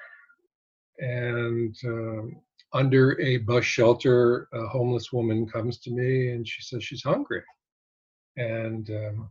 [0.98, 2.36] and um,
[2.72, 7.42] under a bus shelter, a homeless woman comes to me and she says she's hungry.
[8.36, 9.30] And um,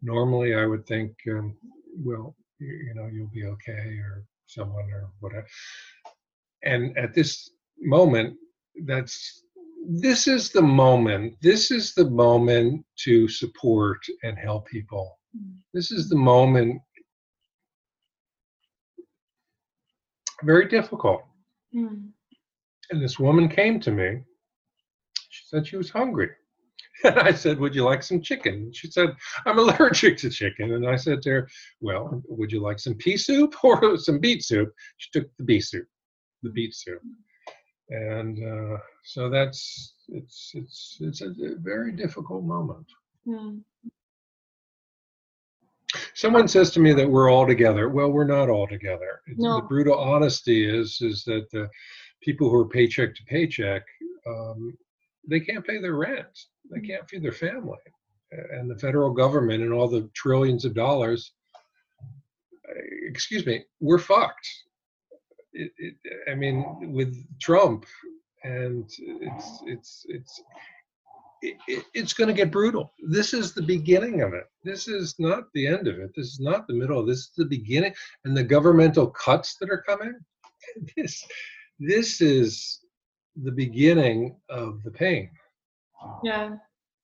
[0.00, 1.56] normally I would think, um,
[1.98, 5.46] well, you, you know, you'll be okay, or someone, or whatever.
[6.64, 7.50] And at this
[7.80, 8.36] moment,
[8.86, 9.42] that's
[9.88, 15.18] this is the moment this is the moment to support and help people.
[15.36, 15.56] Mm.
[15.74, 16.80] this is the moment.
[20.44, 21.22] Very difficult.
[21.74, 22.10] Mm.
[22.90, 24.20] and this woman came to me.
[25.30, 26.30] She said she was hungry.
[27.04, 28.72] And i said would you like some chicken?
[28.72, 30.74] She said i'm allergic to chicken.
[30.74, 31.48] And i said to her
[31.80, 34.72] well would you like some pea soup or some beet soup?
[34.98, 35.86] She took the beet soup
[36.42, 37.02] the beet soup
[37.92, 42.86] and uh, so that's it's it's it's a, very difficult moment.
[43.26, 43.60] Mm.
[46.14, 47.88] Someone says to me that we're all together.
[47.90, 49.20] Well, we're not all together.
[49.36, 49.56] No.
[49.56, 51.68] The brutal honesty is is that the
[52.22, 53.82] people who are paycheck to paycheck,
[54.26, 54.76] um,
[55.28, 56.38] they can't pay their rent.
[56.70, 56.86] They hmm.
[56.86, 57.78] can't feed their family,
[58.52, 61.32] and the federal government and all the trillions of dollars,
[63.06, 64.48] excuse me, we're fucked.
[65.52, 65.94] It, it,
[66.30, 67.84] I mean, with Trump,
[68.44, 70.42] and it's it's it's
[71.42, 72.92] it, it's going to get brutal.
[73.00, 74.44] This is the beginning of it.
[74.64, 76.12] This is not the end of it.
[76.16, 77.04] This is not the middle.
[77.04, 77.94] This is the beginning.
[78.24, 80.14] And the governmental cuts that are coming,
[80.96, 81.24] this
[81.78, 82.80] this is
[83.42, 85.30] the beginning of the pain.
[86.22, 86.56] Yeah.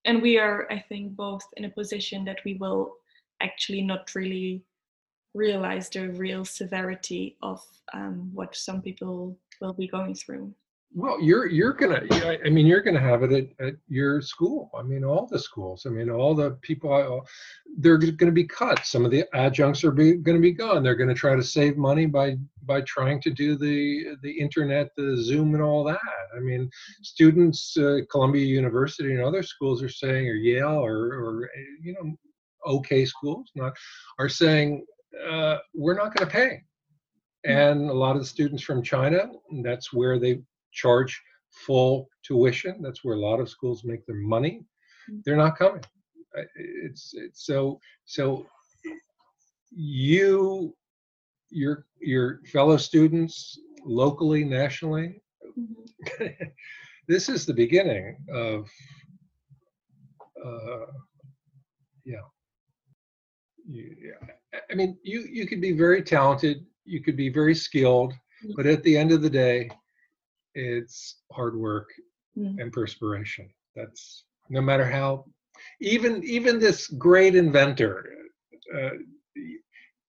[0.05, 2.95] And we are, I think, both in a position that we will
[3.41, 4.63] actually not really
[5.35, 7.63] realize the real severity of
[7.93, 10.55] um, what some people will be going through.
[10.95, 12.03] Well, you're you're gonna.
[12.45, 14.71] I mean, you're gonna have it at, at your school.
[14.77, 15.85] I mean, all the schools.
[15.87, 17.27] I mean, all the people.
[17.77, 18.87] They're going to be cut.
[18.87, 20.83] Some of the adjuncts are going to be gone.
[20.83, 25.17] They're to try to save money by by trying to do the the internet, the
[25.23, 26.01] Zoom, and all that.
[26.35, 26.71] I mean,
[27.03, 31.51] students, uh, Columbia University and other schools are saying, or Yale, or or
[31.83, 32.17] you know,
[32.67, 33.77] okay schools, not
[34.19, 34.87] are saying
[35.29, 36.63] uh, we're not going to pay.
[37.45, 37.51] Hmm.
[37.51, 39.31] And a lot of the students from China,
[39.63, 40.43] that's where they
[40.73, 42.83] charge full tuition.
[42.83, 44.65] That's where a lot of schools make their money.
[45.11, 45.23] Mm.
[45.25, 45.83] They're not coming.
[46.55, 48.47] It's, it's so so
[49.71, 50.75] you
[51.51, 55.23] your your fellow students locally nationally
[55.59, 56.27] mm-hmm.
[57.09, 58.69] this is the beginning of
[60.45, 60.87] uh,
[62.05, 62.19] yeah
[63.69, 64.15] you,
[64.71, 68.13] i mean you you could be very talented you could be very skilled
[68.45, 68.53] mm.
[68.57, 69.71] but at the end of the day
[70.55, 71.91] it's hard work
[72.37, 72.61] mm.
[72.61, 73.49] and perspiration.
[73.77, 75.25] That's no matter how,
[75.81, 78.09] even even this great inventor,
[78.75, 78.91] uh,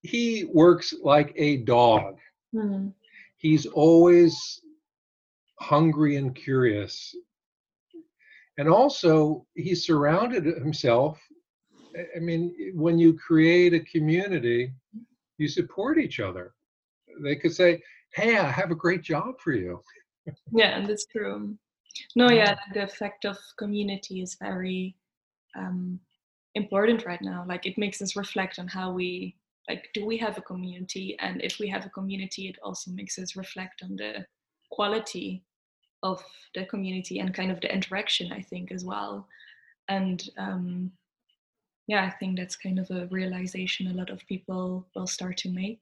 [0.02, 2.18] he works like a dog.
[2.54, 2.94] Mm.
[3.38, 4.62] He's always
[5.60, 7.16] hungry and curious.
[8.58, 11.22] And also, he surrounded himself.
[12.16, 14.74] I mean, when you create a community,
[15.38, 16.54] you support each other.
[17.22, 17.82] They could say,
[18.14, 19.82] Hey, I have a great job for you.
[20.52, 21.56] Yeah and that's true.
[22.16, 24.96] No yeah the effect of community is very
[25.56, 26.00] um,
[26.56, 27.46] important right now.
[27.48, 29.36] Like it makes us reflect on how we
[29.68, 31.18] like do we have a community?
[31.20, 34.26] And if we have a community it also makes us reflect on the
[34.72, 35.44] quality
[36.04, 36.24] of
[36.56, 39.28] the community and kind of the interaction i think as well.
[39.90, 40.92] And um,
[41.90, 45.50] yeah i think that's kind of a realization a lot of people will start to
[45.50, 45.82] make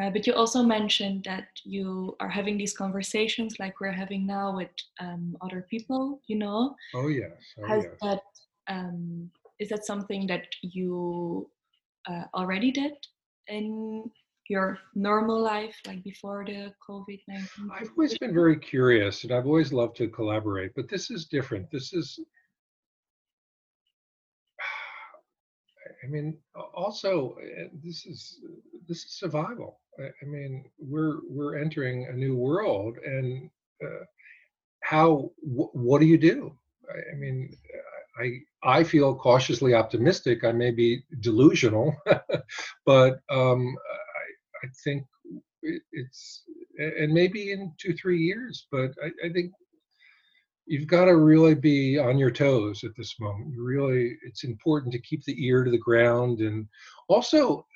[0.00, 4.54] uh, but you also mentioned that you are having these conversations like we're having now
[4.54, 4.68] with
[5.00, 6.76] um, other people, you know?
[6.94, 7.32] Oh, yes.
[7.58, 7.94] Oh, Has yes.
[8.02, 8.22] That,
[8.68, 11.48] um, is that something that you
[12.06, 12.92] uh, already did
[13.48, 14.10] in
[14.50, 17.70] your normal life, like before the COVID 19?
[17.74, 21.70] I've always been very curious and I've always loved to collaborate, but this is different.
[21.70, 22.20] This is
[26.06, 26.38] I mean,
[26.74, 28.38] also eh, this is
[28.88, 29.80] this is survival.
[29.98, 33.50] I mean, we're we're entering a new world, and
[33.82, 34.04] uh,
[34.82, 36.52] how wh- what do you do?
[36.90, 37.50] I, I, mean,
[38.20, 40.44] I I feel cautiously optimistic.
[40.44, 41.94] I may be delusional,
[42.86, 43.74] but um,
[44.62, 45.04] I I think
[45.92, 46.42] it's
[46.78, 49.52] and maybe in two three years, but I, I think
[50.66, 53.52] you've got to really be on your toes at this moment.
[53.52, 56.66] You really, it's important to keep the ear to the ground, and
[57.08, 57.66] also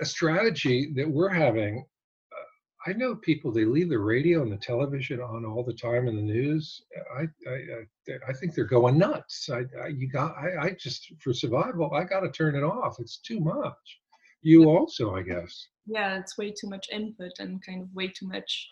[0.00, 1.84] a, strategy that we're having.
[2.32, 6.06] Uh, I know people they leave the radio and the television on all the time
[6.06, 6.82] in the news.
[7.18, 9.50] I I, I think they're going nuts.
[9.52, 13.00] I, I you got I, I just for survival I got to turn it off.
[13.00, 14.00] It's too much.
[14.42, 15.68] You also, I guess.
[15.86, 18.68] Yeah, it's way too much input and kind of way too much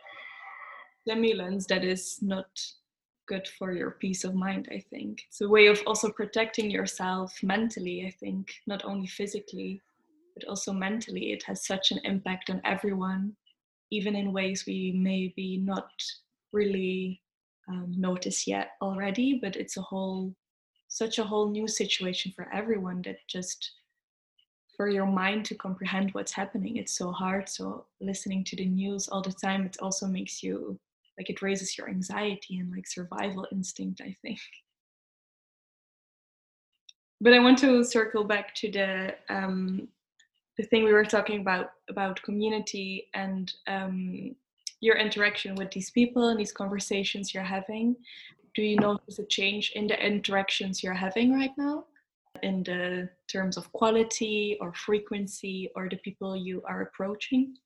[1.03, 2.47] stimulants that is not
[3.27, 5.23] good for your peace of mind i think.
[5.29, 9.81] It's a way of also protecting yourself mentally i think not only physically
[10.35, 11.33] but also mentally.
[11.33, 13.37] It has such an impact on everyone
[13.91, 15.91] even in ways we maybe not
[16.53, 17.21] really
[17.69, 20.35] um, notice yet already but it's a whole
[20.89, 23.73] such a whole new situation for everyone that just
[24.77, 26.77] for your mind to comprehend what's happening.
[26.77, 27.49] It's so hard.
[27.49, 30.79] So listening to the news all the time it also makes you
[31.19, 34.41] like it raises your anxiety and like survival instinct i think.
[37.21, 39.89] But i want to circle back to the um,
[40.59, 44.35] the thing we were talking about about community and um,
[44.81, 47.97] your interaction with these people and these conversations you're having.
[48.55, 51.85] Do you notice a change in the interactions you're having right now?
[52.43, 57.57] In the terms of quality or frequency or the people you are approaching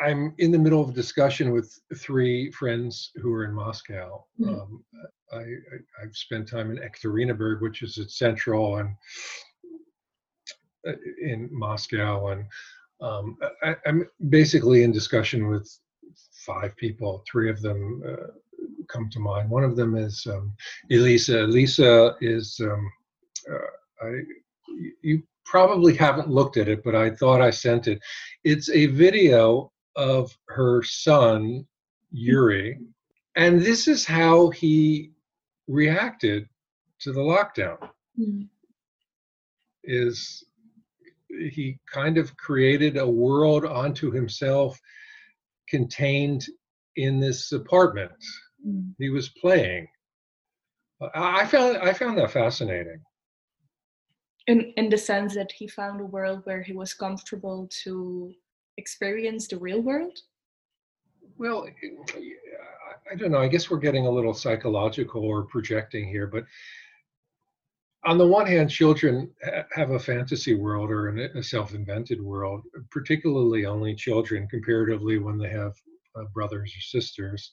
[0.00, 4.24] I'm in the middle of a discussion with three friends who are in Moscow.
[4.40, 4.60] Mhm.
[4.60, 4.84] Um,
[5.32, 5.42] I,
[6.02, 8.94] I've spent time in Ekaterinburg, which is at Central and
[10.86, 12.46] uh, in Moscow, and
[13.00, 15.68] um, I, I'm basically in discussion with
[16.46, 17.24] five people.
[17.30, 18.26] Three of them uh,
[18.88, 19.50] come to mind.
[19.50, 20.54] One of them is um,
[20.90, 21.44] Elisa.
[21.44, 22.90] Elisa is um,
[23.50, 24.20] uh, I.
[25.02, 28.00] You probably haven't looked at it, but I thought I sent it.
[28.44, 31.66] It's a video of her son
[32.10, 32.78] Yuri,
[33.36, 35.10] and this is how he
[35.66, 36.48] reacted
[37.00, 37.76] to the lockdown.
[38.18, 38.48] Mm.
[39.84, 40.44] Is
[41.28, 44.80] he kind of created a world onto himself
[45.68, 46.46] contained
[46.96, 48.12] in this apartment
[48.66, 48.92] Mm.
[48.98, 49.86] he was playing
[51.14, 53.00] i I found i found that fascinating
[54.48, 58.34] In in the sense that he found a world where he was comfortable to
[58.78, 60.16] experience the real world.
[61.36, 61.66] well
[63.10, 63.38] I- don't know.
[63.38, 66.44] I guess we're getting a little psychological or projecting here but
[68.04, 69.30] on the one hand children
[69.74, 75.72] have a fantasy world or a self-invented world particularly only children comparatively when they have
[76.16, 77.52] uh, brothers or sisters.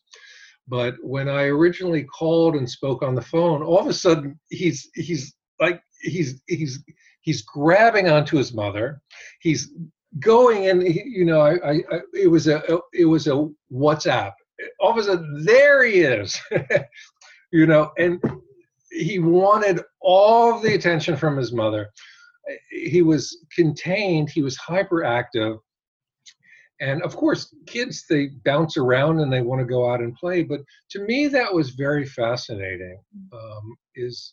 [0.68, 4.90] But when i originally called and spoke on the phone all of a sudden he's
[4.94, 6.84] he's like he's he's
[7.22, 9.02] he's grabbing onto his mother.
[9.40, 9.72] He's
[10.19, 12.61] going and he, you know I, I, I it was a
[12.94, 14.34] it was a whatsapp.
[14.80, 16.40] All of a sudden there he is
[17.52, 18.22] you know and
[18.91, 21.90] he wanted all the attention from his mother.
[22.69, 25.57] He was contained he was hyperactive.
[26.80, 30.44] And of course kids they bounce around and they want to go out and play
[30.44, 30.61] but
[30.91, 32.99] to me that was very fascinating
[33.34, 34.32] um, is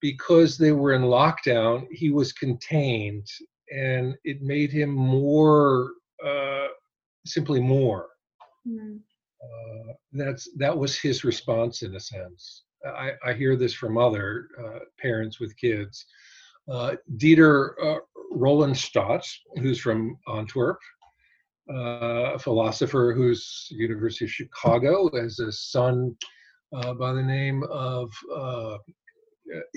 [0.00, 3.26] because they were in lockdown he was contained
[3.70, 5.92] and it made him more
[6.24, 6.68] uh,
[7.24, 8.08] simply more.
[8.66, 8.98] Mm.
[9.42, 12.64] uh, that's that was his response in a sense.
[12.84, 16.04] I, I hear this from other uh, parents with kids.
[16.70, 18.00] Uh, dieter uh,
[18.32, 19.28] Roelstraete
[19.60, 20.78] who's from antwerp
[21.72, 26.16] uh, a philosopher who's university of chicago has a son
[26.74, 28.78] uh, by the name of uh,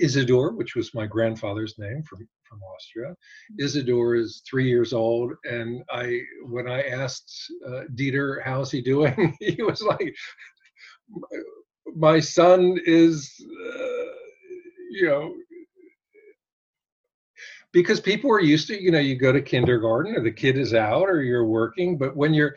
[0.00, 3.14] isidore which was my grandfather's name from from austria.
[3.58, 7.32] Isidore is three years old and i when i asked
[7.66, 9.36] uh, dieter how's he doing?
[9.40, 10.14] he was like
[11.94, 14.04] my son is uh,
[14.90, 15.34] you know
[17.72, 20.74] because people are used to you know you go to kindergarten or the kid is
[20.74, 22.56] out or you're working but when you're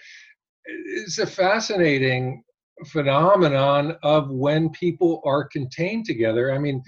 [0.66, 2.44] it's a fascinating
[2.88, 6.52] phenomenon of when people are contained together.
[6.52, 6.84] I mean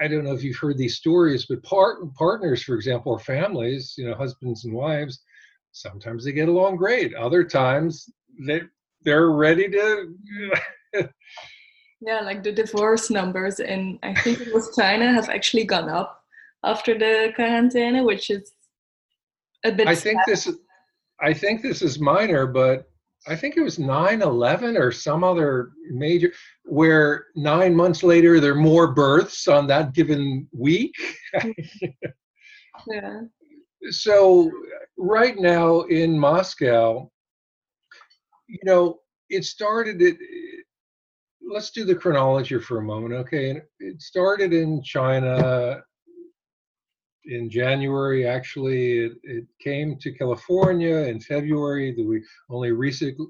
[0.00, 3.94] i don't know if you've heard these stories but part, partners for example or families
[3.96, 5.20] you know husbands and wives
[5.72, 8.08] sometimes they get along great other times
[8.46, 8.60] they
[9.02, 10.14] they're ready to
[12.00, 16.22] Yeah, like the divorce numbers in I think it was China have actually gone up
[16.62, 18.52] after the quarantine, which is
[19.64, 19.88] a bit.
[19.88, 20.58] I think this is,
[21.20, 22.90] I think this is minor, but
[23.28, 26.32] I think it was 9/11 or some other major
[26.64, 30.94] where nine months later there are more births on that given week.
[32.86, 33.22] yeah.
[33.90, 34.50] So
[34.96, 37.10] right now in Moscow,
[38.46, 40.16] you know, it started it.
[41.48, 43.50] Let's do the chronology for a moment, okay?
[43.50, 45.82] And it started in China
[47.26, 48.26] in January.
[48.26, 51.94] Actually, it, it came to California in February.
[51.96, 53.26] We only recently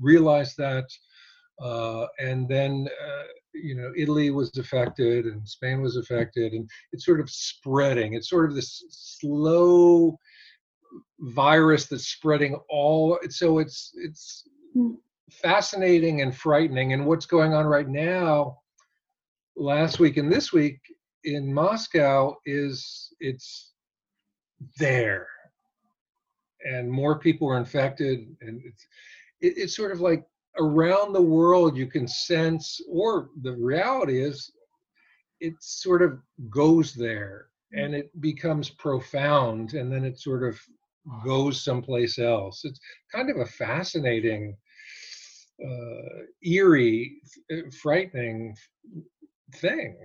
[0.00, 0.86] realized that,
[1.62, 3.22] uh, and then uh,
[3.54, 8.14] you know Italy was affected and Spain was affected, and it's sort of spreading.
[8.14, 10.18] It's sort of this slow
[11.20, 13.18] virus that's spreading all.
[13.30, 14.44] So it's it's
[14.74, 14.92] Hmm.
[15.30, 16.92] fascinating and frightening.
[16.92, 18.58] And what's going on right now,
[19.56, 20.78] last week and this week
[21.26, 23.72] in Moscow, is it's
[24.78, 25.26] there,
[26.64, 28.86] and more people are infected, and it's
[29.40, 30.24] it, it's sort of like
[30.58, 34.50] around the world you can sense, or the reality is,
[35.40, 40.58] it sort of goes there and it becomes profound, and then it sort of
[41.24, 42.64] goes someplace else.
[42.64, 42.80] It's
[43.12, 44.56] kind of a fascinating,
[45.62, 47.20] uh, eerie,
[47.52, 48.56] uh, frightening
[49.56, 49.96] thing.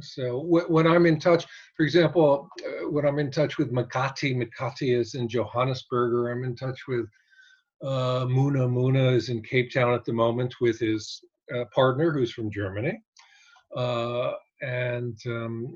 [0.00, 1.46] So when I'm in touch,
[1.76, 6.44] for example, uh, when I'm in touch with Makati, Makati is in Johannesburg, or I'm
[6.44, 7.06] in touch with
[7.82, 8.68] uh, Muna.
[8.68, 11.22] Muna is in Cape Town at the moment with his
[11.54, 13.02] uh, partner, who's from Germany,
[13.76, 15.66] uh, and um,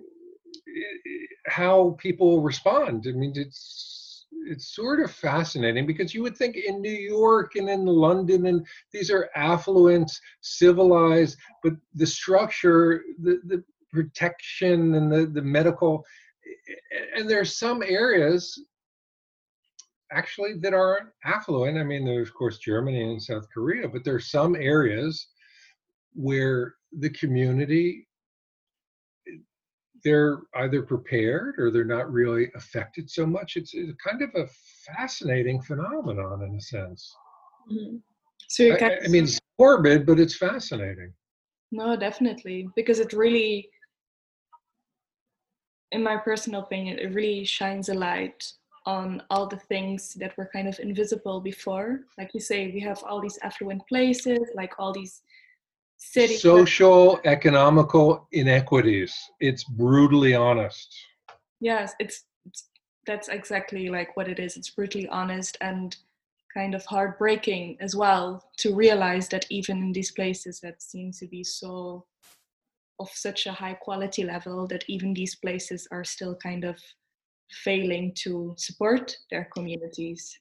[0.69, 3.07] i- i- how people respond.
[3.09, 7.69] I mean, it's it's sort of fascinating because you would think in New York and
[7.71, 10.11] in London and these are affluent,
[10.43, 16.05] civilized, but the structure, the, the protection and the, the medical
[17.17, 18.61] and there's some areas
[20.13, 21.79] actually that are affluent.
[21.79, 25.29] I mean, there's of course Germany and South Korea, but there's some areas
[26.15, 28.07] where the community
[30.05, 33.57] they're either prepared or they're not really affected so much.
[33.57, 34.47] It's, it's kind of a
[34.95, 37.17] fascinating phenomenon in a sense.
[37.73, 37.97] Mm-hmm.
[38.49, 41.11] So I, I mean, it's morbid, but it's fascinating.
[41.73, 43.69] No, definitely, because it really,
[45.95, 48.53] in my personal opinion, it really shines a light
[48.85, 52.01] on all the things that were kind of invisible before.
[52.19, 55.23] Like you say, we have all these affluent places, like all these
[55.97, 56.43] cities.
[56.43, 60.95] social economical inequities it's brutally honest
[61.61, 62.69] yes it's, it's
[63.07, 65.97] that's exactly like what it is it's brutally honest and
[66.53, 71.27] kind of heartbreaking as well to realize that even in these places that seem to
[71.27, 72.05] be so
[72.99, 76.77] of such a high quality level that even these places are still kind of
[77.51, 80.39] failing to support their communities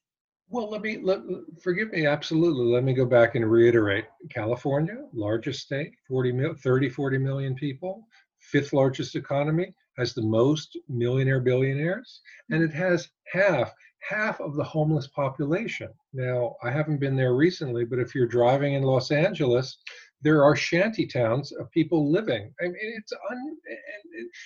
[0.53, 1.21] well, let me let,
[1.63, 2.05] forgive me.
[2.05, 2.65] Absolutely.
[2.65, 4.05] Let me go back and reiterate.
[4.29, 8.07] California, largest state, 40 30, 40 million people,
[8.39, 12.21] fifth largest economy, has the most millionaire billionaires,
[12.51, 13.73] and it has half
[14.07, 15.89] half of the homeless population.
[16.13, 19.77] Now, I haven't been there recently, but if you're driving in Los Angeles,
[20.23, 22.53] there are shanty towns of people living.
[22.61, 23.57] I mean, it's un,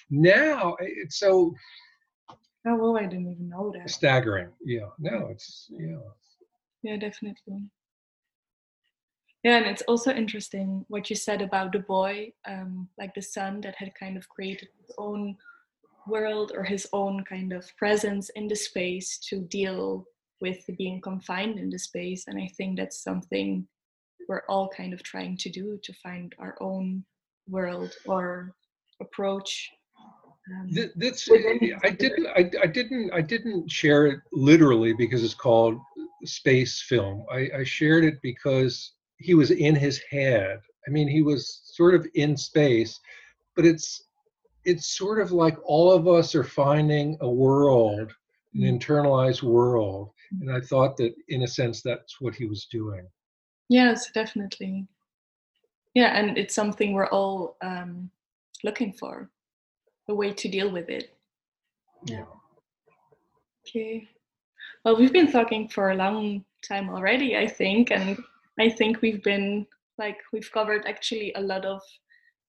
[0.10, 1.54] now it's so
[2.68, 3.90] Oh, well, I didn't even know that.
[3.90, 4.50] Staggering.
[4.62, 4.90] Yeah.
[5.00, 5.96] No, it's yeah.
[6.84, 7.70] Yeah, definitely.
[9.44, 13.62] Yeah, and it's also interesting what you said about the boy, um, like the son
[13.62, 15.38] that had kind of created his own
[16.08, 20.06] world or his own kind of presence in the space to deal
[20.42, 22.26] with being confined in the space.
[22.28, 23.66] And I think that's something
[24.28, 27.04] we're all kind of trying to do to find our own
[27.48, 28.54] world or
[29.02, 29.72] approach
[30.56, 31.30] um, that's
[31.84, 35.78] I didn't I, I didn't I didn't share it literally because it's called
[36.24, 37.26] space film.
[37.32, 40.60] I, I shared it because he was in his head.
[40.88, 43.00] I mean, he was sort of in space,
[43.56, 44.04] but it's
[44.64, 48.12] it's sort of like all of us are finding a world,
[48.54, 48.80] an mm.
[48.80, 53.06] internalized world, and I thought that in a sense that's what he was doing.
[53.70, 54.88] Yes, definitely.
[55.94, 58.12] Yeah, and it's something we're all um,
[58.64, 59.30] looking for
[60.08, 61.18] a way to deal with it.
[62.06, 62.26] Yeah.
[63.68, 64.08] Okay.
[64.86, 68.18] Well, we've been talking for a long time already, I think, and
[68.60, 69.66] I think we've been
[69.98, 71.82] like we've covered actually a lot of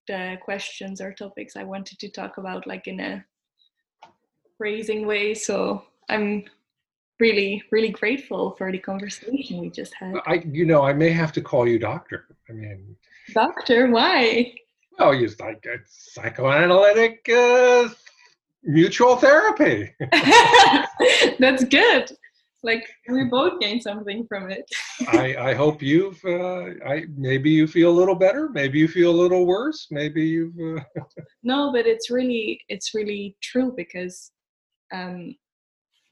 [0.07, 3.25] the questions or topics I wanted to talk about, like in a
[4.59, 5.33] raising way.
[5.33, 6.45] So I'm
[7.19, 10.15] really, really grateful for the conversation we just had.
[10.25, 12.27] I, you know, I may have to call you doctor.
[12.49, 12.95] I mean,
[13.33, 14.53] doctor, why?
[14.99, 17.89] Oh, use like a psychoanalytic uh,
[18.63, 19.93] mutual therapy.
[21.39, 22.11] That's good.
[22.61, 24.69] Like we both gain something from it.
[25.07, 26.19] I, I hope you've.
[26.25, 28.49] Uh, I maybe you feel a little better.
[28.49, 29.87] Maybe you feel a little worse.
[29.91, 30.59] Maybe you've.
[30.59, 30.83] Uh...
[31.43, 34.31] no, but it's really it's really true because
[34.91, 35.35] um,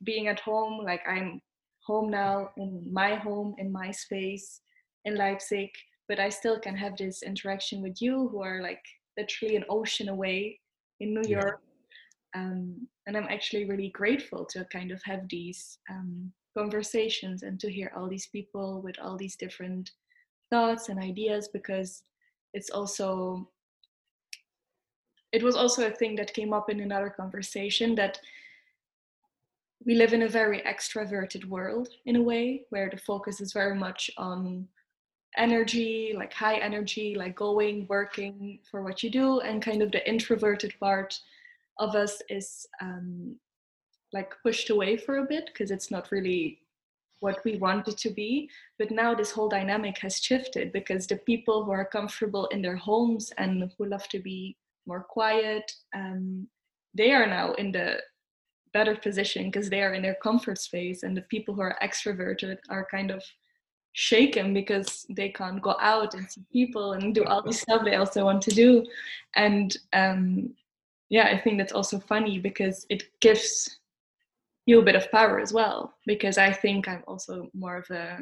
[0.03, 1.41] being at home, like I'm
[1.85, 4.59] home now in my home in my space
[5.05, 5.69] in Leipzig
[6.07, 8.83] but I still can have this interaction with you who are like
[9.17, 10.59] literally an ocean away
[10.99, 11.61] in New York.
[12.35, 17.71] Um, and I'm actually really grateful to kind of have these um, conversations and to
[17.71, 19.91] hear all these people with all these different
[20.49, 22.03] thoughts and ideas because
[22.53, 23.49] it's also
[25.33, 28.17] it was also a thing that came up in another conversation that
[29.85, 33.75] we live in a very extroverted world in a way where the focus is very
[33.75, 34.67] much on
[35.37, 40.07] energy, like high energy, like going, working for what you do, and kind of the
[40.09, 41.19] introverted part
[41.79, 43.35] of us is um,
[44.13, 46.59] like pushed away for a bit because it's not really
[47.19, 48.49] what we want it to be.
[48.79, 52.77] But now this whole dynamic has shifted because the people who are comfortable in their
[52.77, 56.47] homes and who love to be more quiet, um,
[56.93, 57.99] they are now in the
[58.73, 62.57] better position because they are in their comfort space, and the people who are extroverted
[62.69, 63.23] are kind of
[63.93, 67.95] shaken because they can't go out and see people and do all this stuff they
[67.95, 68.85] also want to do.
[69.35, 70.53] And um,
[71.09, 73.79] yeah i think that's also funny because it gives
[74.65, 78.19] you a bit of power as well because i think i'm also more of a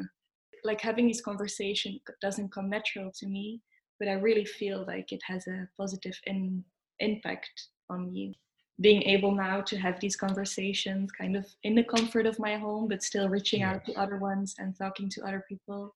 [0.64, 3.60] like having this conversation doesn't come natural to me
[3.98, 6.64] but i really feel like it has a positive in,
[7.00, 8.38] impact on me
[8.80, 12.88] being able now to have these conversations kind of in the comfort of my home,
[12.88, 15.94] but still reaching out to other ones and talking to other people,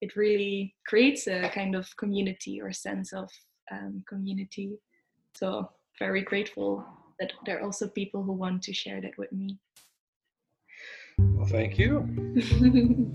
[0.00, 3.30] it really creates a kind of community or sense of
[3.70, 4.78] um, community.
[5.34, 6.84] So, very grateful
[7.20, 9.58] that there are also people who want to share that with me.
[11.18, 12.08] Well, thank you.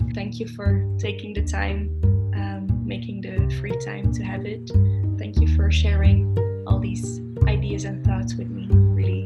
[0.14, 2.00] thank you for taking the time,
[2.34, 4.70] um, making the free time to have it.
[5.18, 7.20] Thank you for sharing all these
[7.50, 8.68] ideas and thoughts with me.
[8.70, 9.19] Really